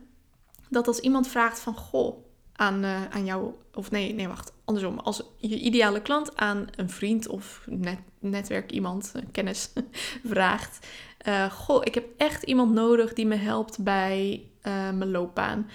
dat 0.68 0.86
als 0.86 0.98
iemand 0.98 1.28
vraagt 1.28 1.60
van 1.60 1.74
goh, 1.74 2.24
aan, 2.62 2.84
uh, 2.84 3.04
aan 3.10 3.24
jou, 3.24 3.52
of 3.74 3.90
nee, 3.90 4.14
nee, 4.14 4.28
wacht, 4.28 4.52
andersom. 4.64 4.98
Als 4.98 5.22
je 5.36 5.58
ideale 5.58 6.02
klant 6.02 6.36
aan 6.36 6.66
een 6.76 6.90
vriend 6.90 7.28
of 7.28 7.64
net, 7.66 7.98
netwerk 8.18 8.70
iemand, 8.70 9.12
kennis, 9.32 9.72
vraagt: 10.32 10.86
uh, 11.26 11.50
Goh, 11.50 11.80
ik 11.84 11.94
heb 11.94 12.06
echt 12.16 12.42
iemand 12.42 12.72
nodig 12.72 13.12
die 13.12 13.26
me 13.26 13.34
helpt 13.34 13.78
bij 13.78 14.42
uh, 14.62 14.72
mijn 14.72 15.10
loopbaan. 15.10 15.70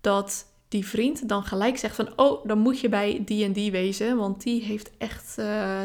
Dat 0.00 0.46
die 0.68 0.86
vriend 0.86 1.28
dan 1.28 1.42
gelijk 1.42 1.78
zegt 1.78 1.94
van, 1.94 2.12
oh, 2.16 2.46
dan 2.46 2.58
moet 2.58 2.80
je 2.80 2.88
bij 2.88 3.22
die 3.24 3.44
en 3.44 3.52
die 3.52 3.70
wezen, 3.70 4.16
want 4.16 4.42
die 4.42 4.62
heeft 4.62 4.90
echt, 4.98 5.38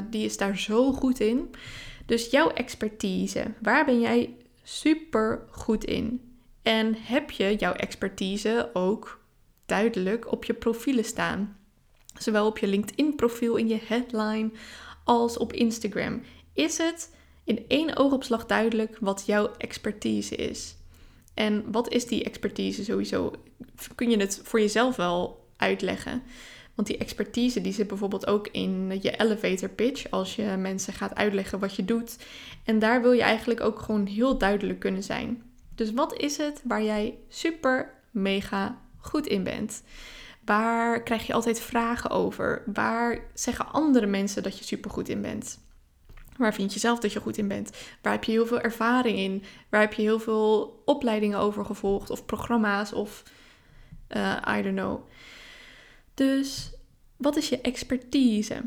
die 0.10 0.26
is 0.26 0.38
daar 0.38 0.58
zo 0.58 0.94
goed 0.94 1.20
in. 1.20 1.56
Dus 2.06 2.30
jouw 2.30 2.50
expertise, 2.50 3.54
waar 3.62 3.86
ben 3.86 4.00
jij 4.00 4.36
super 4.64 5.48
goed 5.50 5.84
in? 5.84 6.22
En 6.62 6.96
heb 7.00 7.32
je 7.32 7.56
jouw 7.56 7.74
expertise 7.74 8.70
ook 8.74 9.25
duidelijk 9.66 10.32
op 10.32 10.44
je 10.44 10.54
profielen 10.54 11.06
staan. 11.06 11.58
Zowel 12.18 12.46
op 12.48 12.58
je 12.58 12.68
LinkedIn-profiel, 12.68 13.56
in 13.56 13.68
je 13.68 13.80
headline, 13.86 14.52
als 15.04 15.38
op 15.38 15.54
Instagram. 15.54 16.22
Is 16.54 16.78
het 16.78 17.16
in 17.44 17.66
één 17.68 17.96
oogopslag 17.96 18.46
duidelijk 18.46 18.98
wat 19.00 19.24
jouw 19.26 19.52
expertise 19.58 20.36
is? 20.36 20.76
En 21.34 21.72
wat 21.72 21.90
is 21.90 22.08
die 22.08 22.24
expertise 22.24 22.84
sowieso? 22.84 23.34
Kun 23.96 24.10
je 24.10 24.18
het 24.18 24.40
voor 24.44 24.60
jezelf 24.60 24.96
wel 24.96 25.48
uitleggen? 25.58 26.24
Want 26.76 26.88
die 26.88 26.98
expertise 26.98 27.62
die 27.62 27.74
zit 27.74 27.88
bijvoorbeeld 27.88 28.28
ook 28.28 28.48
in 28.48 29.00
je 29.02 29.18
elevator 29.18 29.70
pitch 29.70 30.10
als 30.10 30.36
je 30.36 30.44
mensen 30.44 30.94
gaat 30.94 31.16
uitleggen 31.16 31.60
wat 31.60 31.76
je 31.76 31.86
doet. 31.86 32.18
En 32.64 32.80
daar 32.80 33.02
wil 33.02 33.12
je 33.12 33.22
eigenlijk 33.22 33.62
ook 33.62 33.80
gewoon 33.80 34.06
heel 34.06 34.38
duidelijk 34.38 34.80
kunnen 34.80 35.04
zijn. 35.04 35.44
Dus 35.76 35.94
wat 35.94 36.18
is 36.18 36.38
het 36.38 36.62
waar 36.64 36.84
jij 36.84 37.18
super 37.28 37.94
mega 38.12 38.82
goed 39.06 39.28
in 39.28 39.44
bent? 39.44 39.84
Waar 40.46 41.04
krijg 41.04 41.28
je 41.28 41.34
altijd 41.34 41.60
vragen 41.60 42.10
over? 42.10 42.64
Waar 42.74 43.20
zeggen 43.34 43.72
andere 43.72 44.06
mensen 44.06 44.44
dat 44.44 44.58
je 44.58 44.64
super 44.64 44.92
goed 44.92 45.10
in 45.10 45.22
bent? 45.22 45.60
Waar 46.38 46.54
vind 46.54 46.74
je 46.74 46.80
zelf 46.80 47.00
dat 47.00 47.14
je 47.14 47.20
goed 47.20 47.38
in 47.38 47.48
bent? 47.48 47.70
Waar 48.02 48.14
heb 48.14 48.24
je 48.24 48.32
heel 48.32 48.46
veel 48.46 48.62
ervaring 48.62 49.18
in? 49.18 49.44
Waar 49.70 49.82
heb 49.82 49.94
je 49.94 50.02
heel 50.02 50.20
veel 50.20 50.82
opleidingen 50.86 51.40
over 51.40 51.66
gevolgd? 51.66 52.10
Of 52.10 52.26
programma's 52.26 52.94
of 52.94 53.24
uh, 54.10 54.38
I 54.58 54.62
don't 54.62 54.76
know. 54.76 55.08
Dus 56.14 56.72
wat 57.18 57.36
is 57.36 57.50
je 57.50 57.62
expertise? 57.62 58.62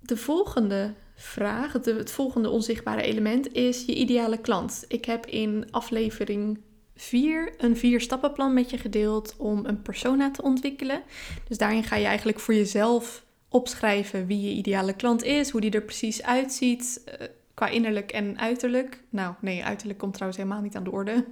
De 0.00 0.16
volgende 0.16 0.94
vraag, 1.14 1.72
het 1.72 2.10
volgende 2.10 2.50
onzichtbare 2.50 3.02
element 3.02 3.52
is 3.52 3.84
je 3.84 3.94
ideale 3.94 4.38
klant. 4.38 4.84
Ik 4.88 5.04
heb 5.04 5.26
in 5.26 5.68
aflevering 5.70 6.60
4 6.96 7.54
een 7.58 7.76
vier 7.76 8.00
stappenplan 8.00 8.54
met 8.54 8.70
je 8.70 8.78
gedeeld 8.78 9.34
om 9.38 9.66
een 9.66 9.82
persona 9.82 10.30
te 10.30 10.42
ontwikkelen. 10.42 11.02
Dus 11.48 11.58
daarin 11.58 11.84
ga 11.84 11.96
je 11.96 12.06
eigenlijk 12.06 12.40
voor 12.40 12.54
jezelf 12.54 13.24
opschrijven 13.48 14.26
wie 14.26 14.40
je 14.40 14.54
ideale 14.54 14.94
klant 14.94 15.22
is, 15.22 15.50
hoe 15.50 15.60
die 15.60 15.70
er 15.70 15.82
precies 15.82 16.22
uitziet. 16.22 17.02
Uh, 17.06 17.26
qua 17.54 17.68
innerlijk 17.68 18.12
en 18.12 18.38
uiterlijk. 18.38 19.02
Nou, 19.08 19.34
nee, 19.40 19.64
uiterlijk 19.64 19.98
komt 19.98 20.12
trouwens 20.12 20.42
helemaal 20.42 20.62
niet 20.62 20.76
aan 20.76 20.84
de 20.84 20.90
orde. 20.90 21.24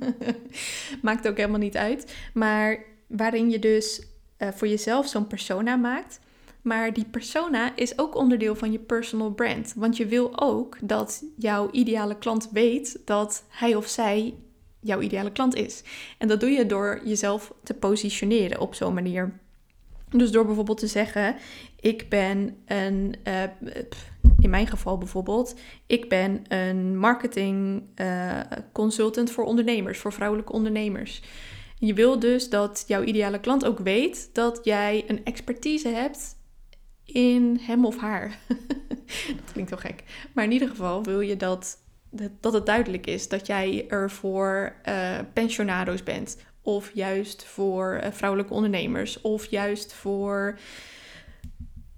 Maakt 1.03 1.29
ook 1.29 1.37
helemaal 1.37 1.59
niet 1.59 1.77
uit. 1.77 2.15
Maar 2.35 2.85
waarin 3.07 3.51
je 3.51 3.59
dus 3.59 4.03
uh, 4.39 4.49
voor 4.49 4.69
jezelf 4.69 5.09
zo'n 5.09 5.27
persona 5.27 5.77
maakt. 5.77 6.21
Maar 6.63 6.93
die 6.93 7.05
persona 7.05 7.77
is 7.77 7.99
ook 7.99 8.15
onderdeel 8.15 8.55
van 8.55 8.73
je 8.73 8.79
personal 8.79 9.31
brand. 9.31 9.73
Want 9.77 9.97
je 9.97 10.07
wil 10.07 10.41
ook 10.41 10.77
dat 10.83 11.25
jouw 11.37 11.71
ideale 11.71 12.19
klant 12.19 12.49
weet 12.53 13.01
dat 13.05 13.45
hij 13.49 13.75
of 13.75 13.87
zij 13.87 14.35
jouw 14.83 15.01
ideale 15.01 15.33
klant 15.33 15.55
is. 15.55 15.83
En 16.19 16.29
dat 16.29 16.41
doe 16.41 16.51
je 16.51 16.67
door 16.67 17.01
jezelf 17.05 17.53
te 17.63 17.75
positioneren 17.75 18.61
op 18.61 18.75
zo'n 18.75 18.95
manier. 18.95 19.41
Dus 20.09 20.31
door 20.31 20.47
bijvoorbeeld 20.47 20.79
te 20.79 20.87
zeggen: 20.87 21.37
Ik 21.81 22.09
ben 22.09 22.57
een, 22.67 23.15
uh, 23.25 23.43
in 24.39 24.51
mijn 24.51 24.67
geval 24.67 24.99
bijvoorbeeld, 24.99 25.55
ik 25.87 26.09
ben 26.09 26.45
een 26.49 26.99
marketing 26.99 27.83
uh, 27.97 28.41
consultant 28.73 29.31
voor 29.31 29.45
ondernemers, 29.45 29.99
voor 29.99 30.13
vrouwelijke 30.13 30.53
ondernemers. 30.53 31.23
Je 31.79 31.95
wil 31.95 32.19
dus 32.19 32.51
dat 32.51 32.85
jouw 32.87 33.03
ideale 33.03 33.41
klant 33.41 33.65
ook 33.65 33.79
weet 33.79 34.31
dat 34.33 34.61
jij 34.63 35.05
een 35.07 35.25
expertise 35.25 35.89
hebt 35.89 36.37
in 37.05 37.59
hem 37.61 37.87
of 37.87 37.99
haar. 37.99 38.39
dat 39.37 39.53
klinkt 39.53 39.71
wel 39.71 39.79
gek. 39.79 40.05
Maar 40.35 40.45
in 40.45 40.53
ieder 40.53 40.69
geval 40.69 41.05
wil 41.05 41.21
je 41.21 41.37
dat, 41.37 41.82
dat 42.41 42.53
het 42.53 42.67
duidelijk 42.67 43.07
is 43.07 43.29
dat 43.29 43.47
jij 43.47 43.85
er 43.89 44.11
voor 44.11 44.75
uh, 44.89 45.19
pensionado's 45.33 46.03
bent. 46.03 46.37
Of 46.63 46.91
juist 46.95 47.45
voor 47.45 48.01
uh, 48.03 48.11
vrouwelijke 48.11 48.55
ondernemers. 48.55 49.21
Of 49.21 49.45
juist 49.45 49.93
voor 49.93 50.59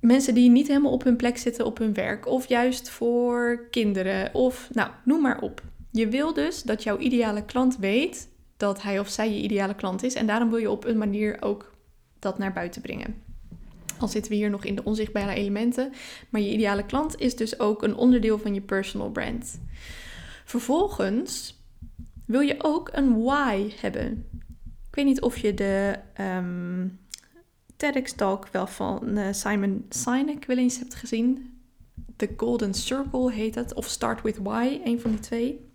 mensen 0.01 0.35
die 0.35 0.51
niet 0.51 0.69
helemaal 0.69 0.93
op 0.93 1.05
hun 1.05 1.17
plek 1.17 1.37
zitten 1.37 1.67
op 1.67 1.79
hun 1.79 1.95
werk. 1.95 2.27
Of 2.27 2.47
juist 2.47 2.89
voor 2.89 3.67
kinderen. 3.71 4.35
Of 4.35 4.69
nou, 4.73 4.91
noem 5.05 5.21
maar 5.21 5.41
op. 5.41 5.63
Je 5.91 6.09
wil 6.09 6.35
dus 6.35 6.63
dat 6.63 6.83
jouw 6.83 6.99
ideale 6.99 7.45
klant 7.45 7.77
weet 7.79 8.29
dat 8.57 8.83
hij 8.83 8.99
of 8.99 9.09
zij 9.09 9.33
je 9.33 9.43
ideale 9.43 9.75
klant 9.75 10.03
is. 10.03 10.15
En 10.15 10.27
daarom 10.27 10.51
wil 10.51 10.59
je 10.59 10.71
op 10.71 10.85
een 10.85 10.99
manier 10.99 11.37
ook 11.41 11.73
dat 12.19 12.39
naar 12.39 12.53
buiten 12.53 12.83
brengen. 12.83 13.23
Al 13.99 14.09
zitten 14.09 14.31
we 14.31 14.37
hier 14.37 14.51
nog 14.51 14.65
in 14.65 14.75
de 14.75 14.85
onzichtbare 14.85 15.35
elementen. 15.35 15.93
Maar 16.29 16.41
je 16.41 16.53
ideale 16.53 16.87
klant 16.87 17.21
is 17.21 17.37
dus 17.37 17.59
ook 17.59 17.83
een 17.83 17.97
onderdeel 17.97 18.39
van 18.39 18.55
je 18.55 18.61
personal 18.61 19.11
brand. 19.11 19.61
Vervolgens 20.45 21.63
wil 22.25 22.41
je 22.41 22.55
ook 22.59 22.91
een 22.93 23.23
why 23.23 23.73
hebben. 23.81 24.27
Ik 24.89 24.95
weet 24.95 25.05
niet 25.05 25.21
of 25.21 25.37
je 25.37 25.55
de 25.55 25.99
um, 26.21 26.99
TEDx-talk 27.77 28.49
wel 28.49 28.67
van 28.67 29.19
uh, 29.19 29.33
Simon 29.33 29.87
Sinek 29.89 30.45
wel 30.45 30.57
eens 30.57 30.79
hebt 30.79 30.95
gezien. 30.95 31.59
The 32.17 32.31
Golden 32.37 32.75
Circle 32.75 33.33
heet 33.33 33.55
het. 33.55 33.75
Of 33.75 33.87
Start 33.87 34.23
with 34.23 34.39
Why, 34.39 34.81
een 34.85 35.01
van 35.01 35.11
die 35.11 35.21
twee. 35.21 35.73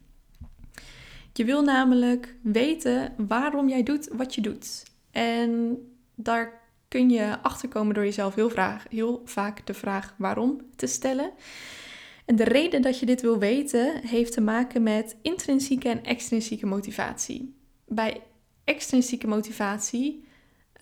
Je 1.33 1.45
wil 1.45 1.63
namelijk 1.63 2.35
weten 2.41 3.13
waarom 3.27 3.69
jij 3.69 3.83
doet 3.83 4.09
wat 4.11 4.35
je 4.35 4.41
doet. 4.41 4.83
En 5.11 5.77
daar 6.15 6.61
kun 6.87 7.09
je 7.09 7.41
achterkomen 7.41 7.93
door 7.93 8.03
jezelf 8.03 8.35
heel, 8.35 8.51
heel 8.89 9.21
vaak 9.25 9.65
de 9.65 9.73
vraag 9.73 10.13
waarom 10.17 10.61
te 10.75 10.87
stellen. 10.87 11.31
En 12.29 12.35
de 12.35 12.43
reden 12.43 12.81
dat 12.81 12.99
je 12.99 13.05
dit 13.05 13.21
wil 13.21 13.39
weten 13.39 14.01
heeft 14.05 14.33
te 14.33 14.41
maken 14.41 14.83
met 14.83 15.15
intrinsieke 15.21 15.89
en 15.89 16.03
extrinsieke 16.03 16.65
motivatie. 16.65 17.55
Bij 17.85 18.21
extrinsieke 18.63 19.27
motivatie 19.27 20.27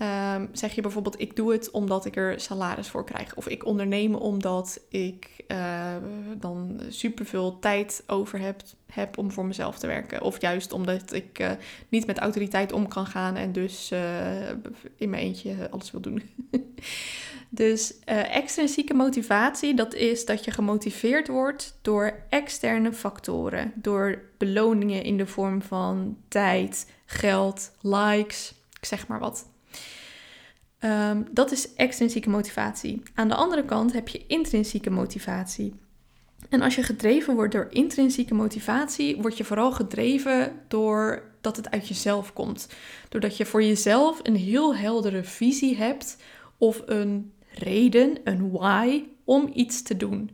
Um, 0.01 0.49
zeg 0.51 0.73
je 0.73 0.81
bijvoorbeeld, 0.81 1.19
ik 1.21 1.35
doe 1.35 1.51
het 1.51 1.71
omdat 1.71 2.05
ik 2.05 2.15
er 2.15 2.39
salaris 2.39 2.87
voor 2.87 3.05
krijg. 3.05 3.35
Of 3.35 3.47
ik 3.47 3.65
onderneem 3.65 4.15
omdat 4.15 4.81
ik 4.89 5.43
uh, 5.47 5.95
dan 6.37 6.81
superveel 6.89 7.59
tijd 7.59 8.03
over 8.07 8.39
heb, 8.39 8.61
heb 8.91 9.17
om 9.17 9.31
voor 9.31 9.45
mezelf 9.45 9.79
te 9.79 9.87
werken. 9.87 10.21
Of 10.21 10.41
juist 10.41 10.71
omdat 10.71 11.13
ik 11.13 11.39
uh, 11.39 11.51
niet 11.89 12.05
met 12.05 12.17
autoriteit 12.17 12.71
om 12.71 12.87
kan 12.87 13.05
gaan 13.05 13.35
en 13.35 13.51
dus 13.51 13.91
uh, 13.91 14.49
in 14.95 15.09
mijn 15.09 15.23
eentje 15.23 15.69
alles 15.69 15.91
wil 15.91 16.01
doen. 16.01 16.21
dus 17.49 17.99
extrinsieke 18.31 18.93
motivatie, 18.93 19.73
dat 19.73 19.93
is 19.93 20.25
dat 20.25 20.45
je 20.45 20.51
gemotiveerd 20.51 21.27
wordt 21.27 21.79
door 21.81 22.19
externe 22.29 22.93
factoren. 22.93 23.71
Door 23.75 24.21
beloningen 24.37 25.03
in 25.03 25.17
de 25.17 25.27
vorm 25.27 25.61
van 25.61 26.17
tijd, 26.27 26.91
geld, 27.05 27.71
likes, 27.81 28.53
ik 28.79 28.85
zeg 28.85 29.07
maar 29.07 29.19
wat. 29.19 29.45
Um, 30.79 31.27
dat 31.31 31.51
is 31.51 31.73
extrinsieke 31.73 32.29
motivatie. 32.29 33.01
Aan 33.13 33.27
de 33.27 33.35
andere 33.35 33.65
kant 33.65 33.93
heb 33.93 34.07
je 34.07 34.25
intrinsieke 34.27 34.89
motivatie. 34.89 35.73
En 36.49 36.61
als 36.61 36.75
je 36.75 36.83
gedreven 36.83 37.35
wordt 37.35 37.53
door 37.53 37.67
intrinsieke 37.69 38.33
motivatie, 38.33 39.21
word 39.21 39.37
je 39.37 39.43
vooral 39.43 39.71
gedreven 39.71 40.59
door 40.67 41.23
dat 41.41 41.55
het 41.55 41.71
uit 41.71 41.87
jezelf 41.87 42.33
komt. 42.33 42.67
Doordat 43.09 43.37
je 43.37 43.45
voor 43.45 43.63
jezelf 43.63 44.19
een 44.23 44.35
heel 44.35 44.75
heldere 44.75 45.23
visie 45.23 45.77
hebt 45.77 46.17
of 46.57 46.81
een 46.85 47.31
reden, 47.57 48.17
een 48.23 48.51
why, 48.51 49.03
om 49.23 49.49
iets 49.53 49.81
te 49.81 49.97
doen. 49.97 50.29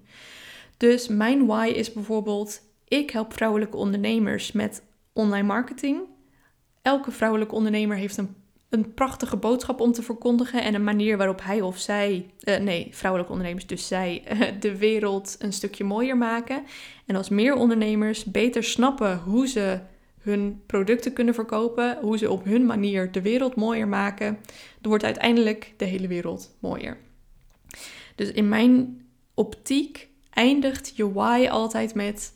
Dus 0.77 1.07
mijn 1.07 1.45
why 1.45 1.71
is 1.75 1.93
bijvoorbeeld: 1.93 2.61
ik 2.87 3.09
help 3.09 3.33
vrouwelijke 3.33 3.77
ondernemers 3.77 4.51
met 4.51 4.83
online 5.13 5.47
marketing. 5.47 6.01
Elke 6.81 7.11
vrouwelijke 7.11 7.55
ondernemer 7.55 7.97
heeft 7.97 8.17
een 8.17 8.35
een 8.73 8.93
prachtige 8.93 9.37
boodschap 9.37 9.79
om 9.79 9.91
te 9.91 10.03
verkondigen 10.03 10.63
en 10.63 10.73
een 10.73 10.83
manier 10.83 11.17
waarop 11.17 11.43
hij 11.43 11.61
of 11.61 11.77
zij, 11.77 12.29
uh, 12.43 12.57
nee, 12.57 12.87
vrouwelijke 12.91 13.33
ondernemers, 13.33 13.67
dus 13.67 13.87
zij, 13.87 14.23
uh, 14.31 14.41
de 14.59 14.77
wereld 14.77 15.35
een 15.39 15.53
stukje 15.53 15.83
mooier 15.83 16.17
maken. 16.17 16.63
En 17.05 17.15
als 17.15 17.29
meer 17.29 17.55
ondernemers 17.55 18.23
beter 18.23 18.63
snappen 18.63 19.17
hoe 19.17 19.47
ze 19.47 19.79
hun 20.19 20.61
producten 20.65 21.13
kunnen 21.13 21.33
verkopen, 21.33 21.97
hoe 22.01 22.17
ze 22.17 22.31
op 22.31 22.43
hun 22.43 22.65
manier 22.65 23.11
de 23.11 23.21
wereld 23.21 23.55
mooier 23.55 23.87
maken, 23.87 24.37
dan 24.81 24.89
wordt 24.89 25.03
uiteindelijk 25.03 25.73
de 25.77 25.85
hele 25.85 26.07
wereld 26.07 26.55
mooier. 26.59 26.97
Dus 28.15 28.31
in 28.31 28.49
mijn 28.49 29.05
optiek 29.33 30.09
eindigt 30.29 30.95
je 30.95 31.11
why 31.11 31.47
altijd 31.49 31.95
met 31.95 32.33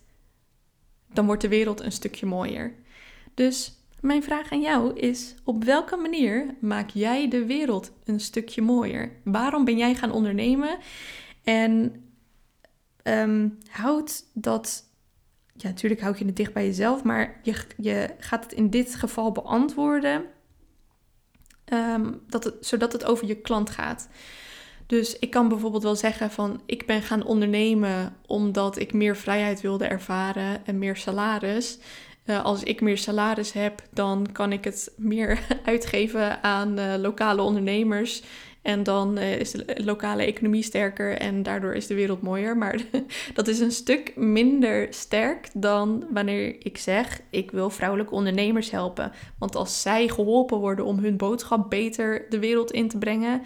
dan 1.14 1.26
wordt 1.26 1.42
de 1.42 1.48
wereld 1.48 1.80
een 1.80 1.92
stukje 1.92 2.26
mooier. 2.26 2.74
Dus 3.34 3.78
mijn 4.00 4.24
vraag 4.24 4.52
aan 4.52 4.62
jou 4.62 5.00
is: 5.00 5.36
op 5.44 5.64
welke 5.64 5.96
manier 5.96 6.56
maak 6.60 6.90
jij 6.90 7.30
de 7.30 7.46
wereld 7.46 7.92
een 8.04 8.20
stukje 8.20 8.62
mooier? 8.62 9.12
Waarom 9.24 9.66
ben 9.66 9.78
jij 9.78 9.96
gaan 9.96 10.12
ondernemen? 10.12 10.78
En 11.44 12.04
um, 13.04 13.58
houd 13.70 14.24
dat. 14.34 14.86
Ja, 15.54 15.68
natuurlijk 15.68 16.02
houd 16.02 16.20
je 16.20 16.26
het 16.26 16.36
dicht 16.36 16.54
bij 16.54 16.66
jezelf, 16.66 17.04
maar 17.04 17.40
je, 17.44 17.56
je 17.78 18.10
gaat 18.18 18.44
het 18.44 18.54
in 18.54 18.70
dit 18.70 18.96
geval 18.96 19.32
beantwoorden. 19.32 20.26
Ehm, 21.66 22.14
dat 22.28 22.54
zodat 22.60 22.94
het 22.94 23.06
over 23.06 23.28
je 23.28 23.36
klant 23.36 23.70
gaat. 23.70 24.10
Dus 24.88 25.20
ik 25.20 25.30
kan 25.30 25.48
bijvoorbeeld 25.48 25.84
wel 25.84 25.96
zeggen 25.96 26.32
van 26.32 26.62
ik 26.66 26.86
ben 26.86 27.02
gaan 27.02 27.26
ondernemen 27.26 28.16
omdat 28.26 28.80
ik 28.80 28.94
meer 28.94 29.18
vrijheid 29.18 29.62
wilde 29.62 29.86
ervaren 29.86 30.66
en 30.66 30.78
meer 30.78 30.96
salaris. 30.96 31.78
Uh, 32.26 32.44
als 32.44 32.64
ik 32.64 32.82
meer 32.82 32.98
salaris 32.98 33.52
heb, 33.52 33.82
dan 33.94 34.28
kan 34.32 34.52
ik 34.52 34.64
het 34.64 34.94
meer 34.98 35.40
uitgeven 35.66 36.44
aan 36.44 36.80
uh, 36.80 36.94
lokale 36.98 37.42
ondernemers. 37.42 38.24
En 38.62 38.84
dan 38.84 39.18
uh, 39.18 39.40
is 39.40 39.52
de 39.52 39.82
lokale 39.84 40.24
economie 40.24 40.64
sterker 40.64 41.18
en 41.18 41.44
daardoor 41.44 41.74
is 41.74 41.88
de 41.88 41.94
wereld 41.94 42.22
mooier. 42.22 42.58
Maar 42.58 42.82
dat 43.34 43.48
is 43.48 43.60
een 43.60 43.72
stuk 43.72 44.16
minder 44.16 44.88
sterk 44.90 45.50
dan 45.54 46.06
wanneer 46.14 46.56
ik 46.60 46.78
zeg: 46.78 47.22
ik 47.30 47.52
wil 47.52 47.70
vrouwelijke 47.70 48.14
ondernemers 48.14 48.72
helpen. 48.72 49.12
Want 49.40 49.56
als 49.56 49.82
zij 49.82 50.08
geholpen 50.08 50.58
worden 50.58 50.86
om 50.86 51.00
hun 51.00 51.18
boodschap 51.18 51.70
beter 51.70 52.26
de 52.30 52.40
wereld 52.40 52.72
in 52.72 52.88
te 52.88 52.98
brengen, 52.98 53.42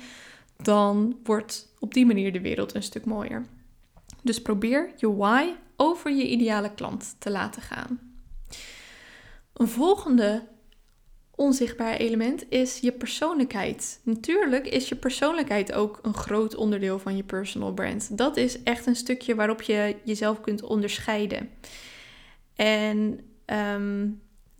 dan 0.63 1.19
wordt 1.23 1.73
op 1.79 1.93
die 1.93 2.05
manier 2.05 2.31
de 2.31 2.41
wereld 2.41 2.75
een 2.75 2.83
stuk 2.83 3.05
mooier. 3.05 3.45
Dus 4.23 4.41
probeer 4.41 4.93
je 4.97 5.15
why 5.15 5.49
over 5.75 6.11
je 6.11 6.27
ideale 6.27 6.73
klant 6.73 7.15
te 7.19 7.31
laten 7.31 7.61
gaan. 7.61 7.99
Een 9.53 9.67
volgende 9.67 10.47
onzichtbaar 11.35 11.95
element 11.95 12.45
is 12.49 12.79
je 12.79 12.91
persoonlijkheid. 12.91 13.99
Natuurlijk 14.03 14.67
is 14.67 14.89
je 14.89 14.95
persoonlijkheid 14.95 15.73
ook 15.73 15.99
een 16.01 16.13
groot 16.13 16.55
onderdeel 16.55 16.99
van 16.99 17.15
je 17.15 17.23
personal 17.23 17.73
brand. 17.73 18.17
Dat 18.17 18.37
is 18.37 18.63
echt 18.63 18.85
een 18.85 18.95
stukje 18.95 19.35
waarop 19.35 19.61
je 19.61 19.95
jezelf 20.03 20.41
kunt 20.41 20.63
onderscheiden. 20.63 21.49
En 22.55 23.19
ehm, 23.45 24.07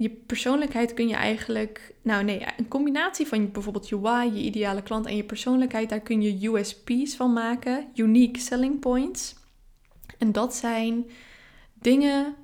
je 0.02 0.10
persoonlijkheid 0.10 0.94
kun 0.94 1.08
je 1.08 1.16
eigenlijk, 1.16 1.94
nou 2.02 2.24
nee, 2.24 2.46
een 2.58 2.68
combinatie 2.68 3.28
van 3.28 3.52
bijvoorbeeld 3.52 3.90
je 3.90 4.00
why, 4.00 4.30
je 4.34 4.42
ideale 4.42 4.82
klant 4.82 5.06
en 5.06 5.16
je 5.16 5.24
persoonlijkheid, 5.24 5.90
daar 5.90 6.00
kun 6.00 6.22
je 6.22 6.50
USP's 6.50 7.16
van 7.16 7.34
maken, 7.34 7.88
unique 7.96 8.40
selling 8.40 8.80
points. 8.80 9.36
En 10.18 10.32
dat 10.32 10.56
zijn 10.56 11.06
dingen 11.74 12.36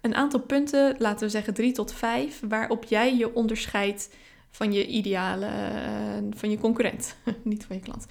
een 0.00 0.14
aantal 0.14 0.40
punten, 0.40 0.96
laten 0.98 1.26
we 1.26 1.32
zeggen 1.32 1.54
drie 1.54 1.72
tot 1.72 1.92
vijf, 1.92 2.40
waarop 2.48 2.84
jij 2.84 3.16
je 3.16 3.34
onderscheidt 3.34 4.14
van 4.50 4.72
je 4.72 4.86
ideale, 4.86 5.46
uh, 5.46 6.30
van 6.30 6.50
je 6.50 6.58
concurrent, 6.58 7.16
niet 7.42 7.64
van 7.64 7.76
je 7.76 7.82
klant. 7.82 8.06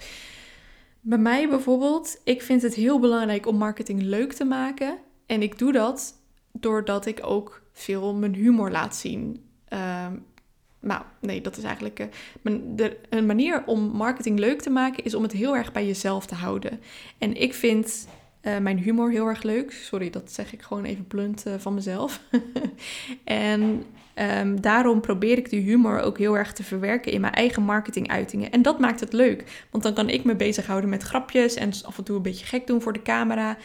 Bij 1.00 1.18
mij 1.18 1.48
bijvoorbeeld, 1.48 2.20
ik 2.24 2.42
vind 2.42 2.62
het 2.62 2.74
heel 2.74 2.98
belangrijk 2.98 3.46
om 3.46 3.56
marketing 3.56 4.02
leuk 4.02 4.32
te 4.32 4.44
maken. 4.44 4.98
En 5.26 5.42
ik 5.42 5.58
doe 5.58 5.72
dat 5.72 6.14
doordat 6.52 7.06
ik 7.06 7.20
ook 7.22 7.63
veel 7.74 8.14
mijn 8.14 8.34
humor 8.34 8.70
laat 8.70 8.96
zien. 8.96 9.44
Uh, 9.68 10.06
nou, 10.80 11.02
nee, 11.20 11.40
dat 11.40 11.56
is 11.56 11.64
eigenlijk 11.64 12.08
de, 12.42 12.96
een 13.08 13.26
manier 13.26 13.62
om 13.66 13.80
marketing 13.80 14.38
leuk 14.38 14.60
te 14.60 14.70
maken, 14.70 15.04
is 15.04 15.14
om 15.14 15.22
het 15.22 15.32
heel 15.32 15.56
erg 15.56 15.72
bij 15.72 15.86
jezelf 15.86 16.26
te 16.26 16.34
houden. 16.34 16.80
En 17.18 17.40
ik 17.40 17.54
vind 17.54 18.06
uh, 18.42 18.58
mijn 18.58 18.78
humor 18.78 19.10
heel 19.10 19.26
erg 19.26 19.42
leuk. 19.42 19.72
Sorry, 19.72 20.10
dat 20.10 20.32
zeg 20.32 20.52
ik 20.52 20.62
gewoon 20.62 20.84
even 20.84 21.06
blunt 21.06 21.46
uh, 21.46 21.54
van 21.58 21.74
mezelf. 21.74 22.20
en 23.24 23.84
um, 24.14 24.60
daarom 24.60 25.00
probeer 25.00 25.38
ik 25.38 25.50
die 25.50 25.60
humor 25.60 26.00
ook 26.00 26.18
heel 26.18 26.36
erg 26.36 26.52
te 26.52 26.62
verwerken 26.62 27.12
in 27.12 27.20
mijn 27.20 27.32
eigen 27.32 27.62
marketinguitingen. 27.62 28.50
En 28.50 28.62
dat 28.62 28.78
maakt 28.78 29.00
het 29.00 29.12
leuk, 29.12 29.66
want 29.70 29.82
dan 29.82 29.94
kan 29.94 30.08
ik 30.08 30.24
me 30.24 30.36
bezighouden 30.36 30.90
met 30.90 31.02
grapjes 31.02 31.54
en 31.54 31.72
af 31.82 31.98
en 31.98 32.04
toe 32.04 32.16
een 32.16 32.22
beetje 32.22 32.46
gek 32.46 32.66
doen 32.66 32.82
voor 32.82 32.92
de 32.92 33.02
camera. 33.02 33.56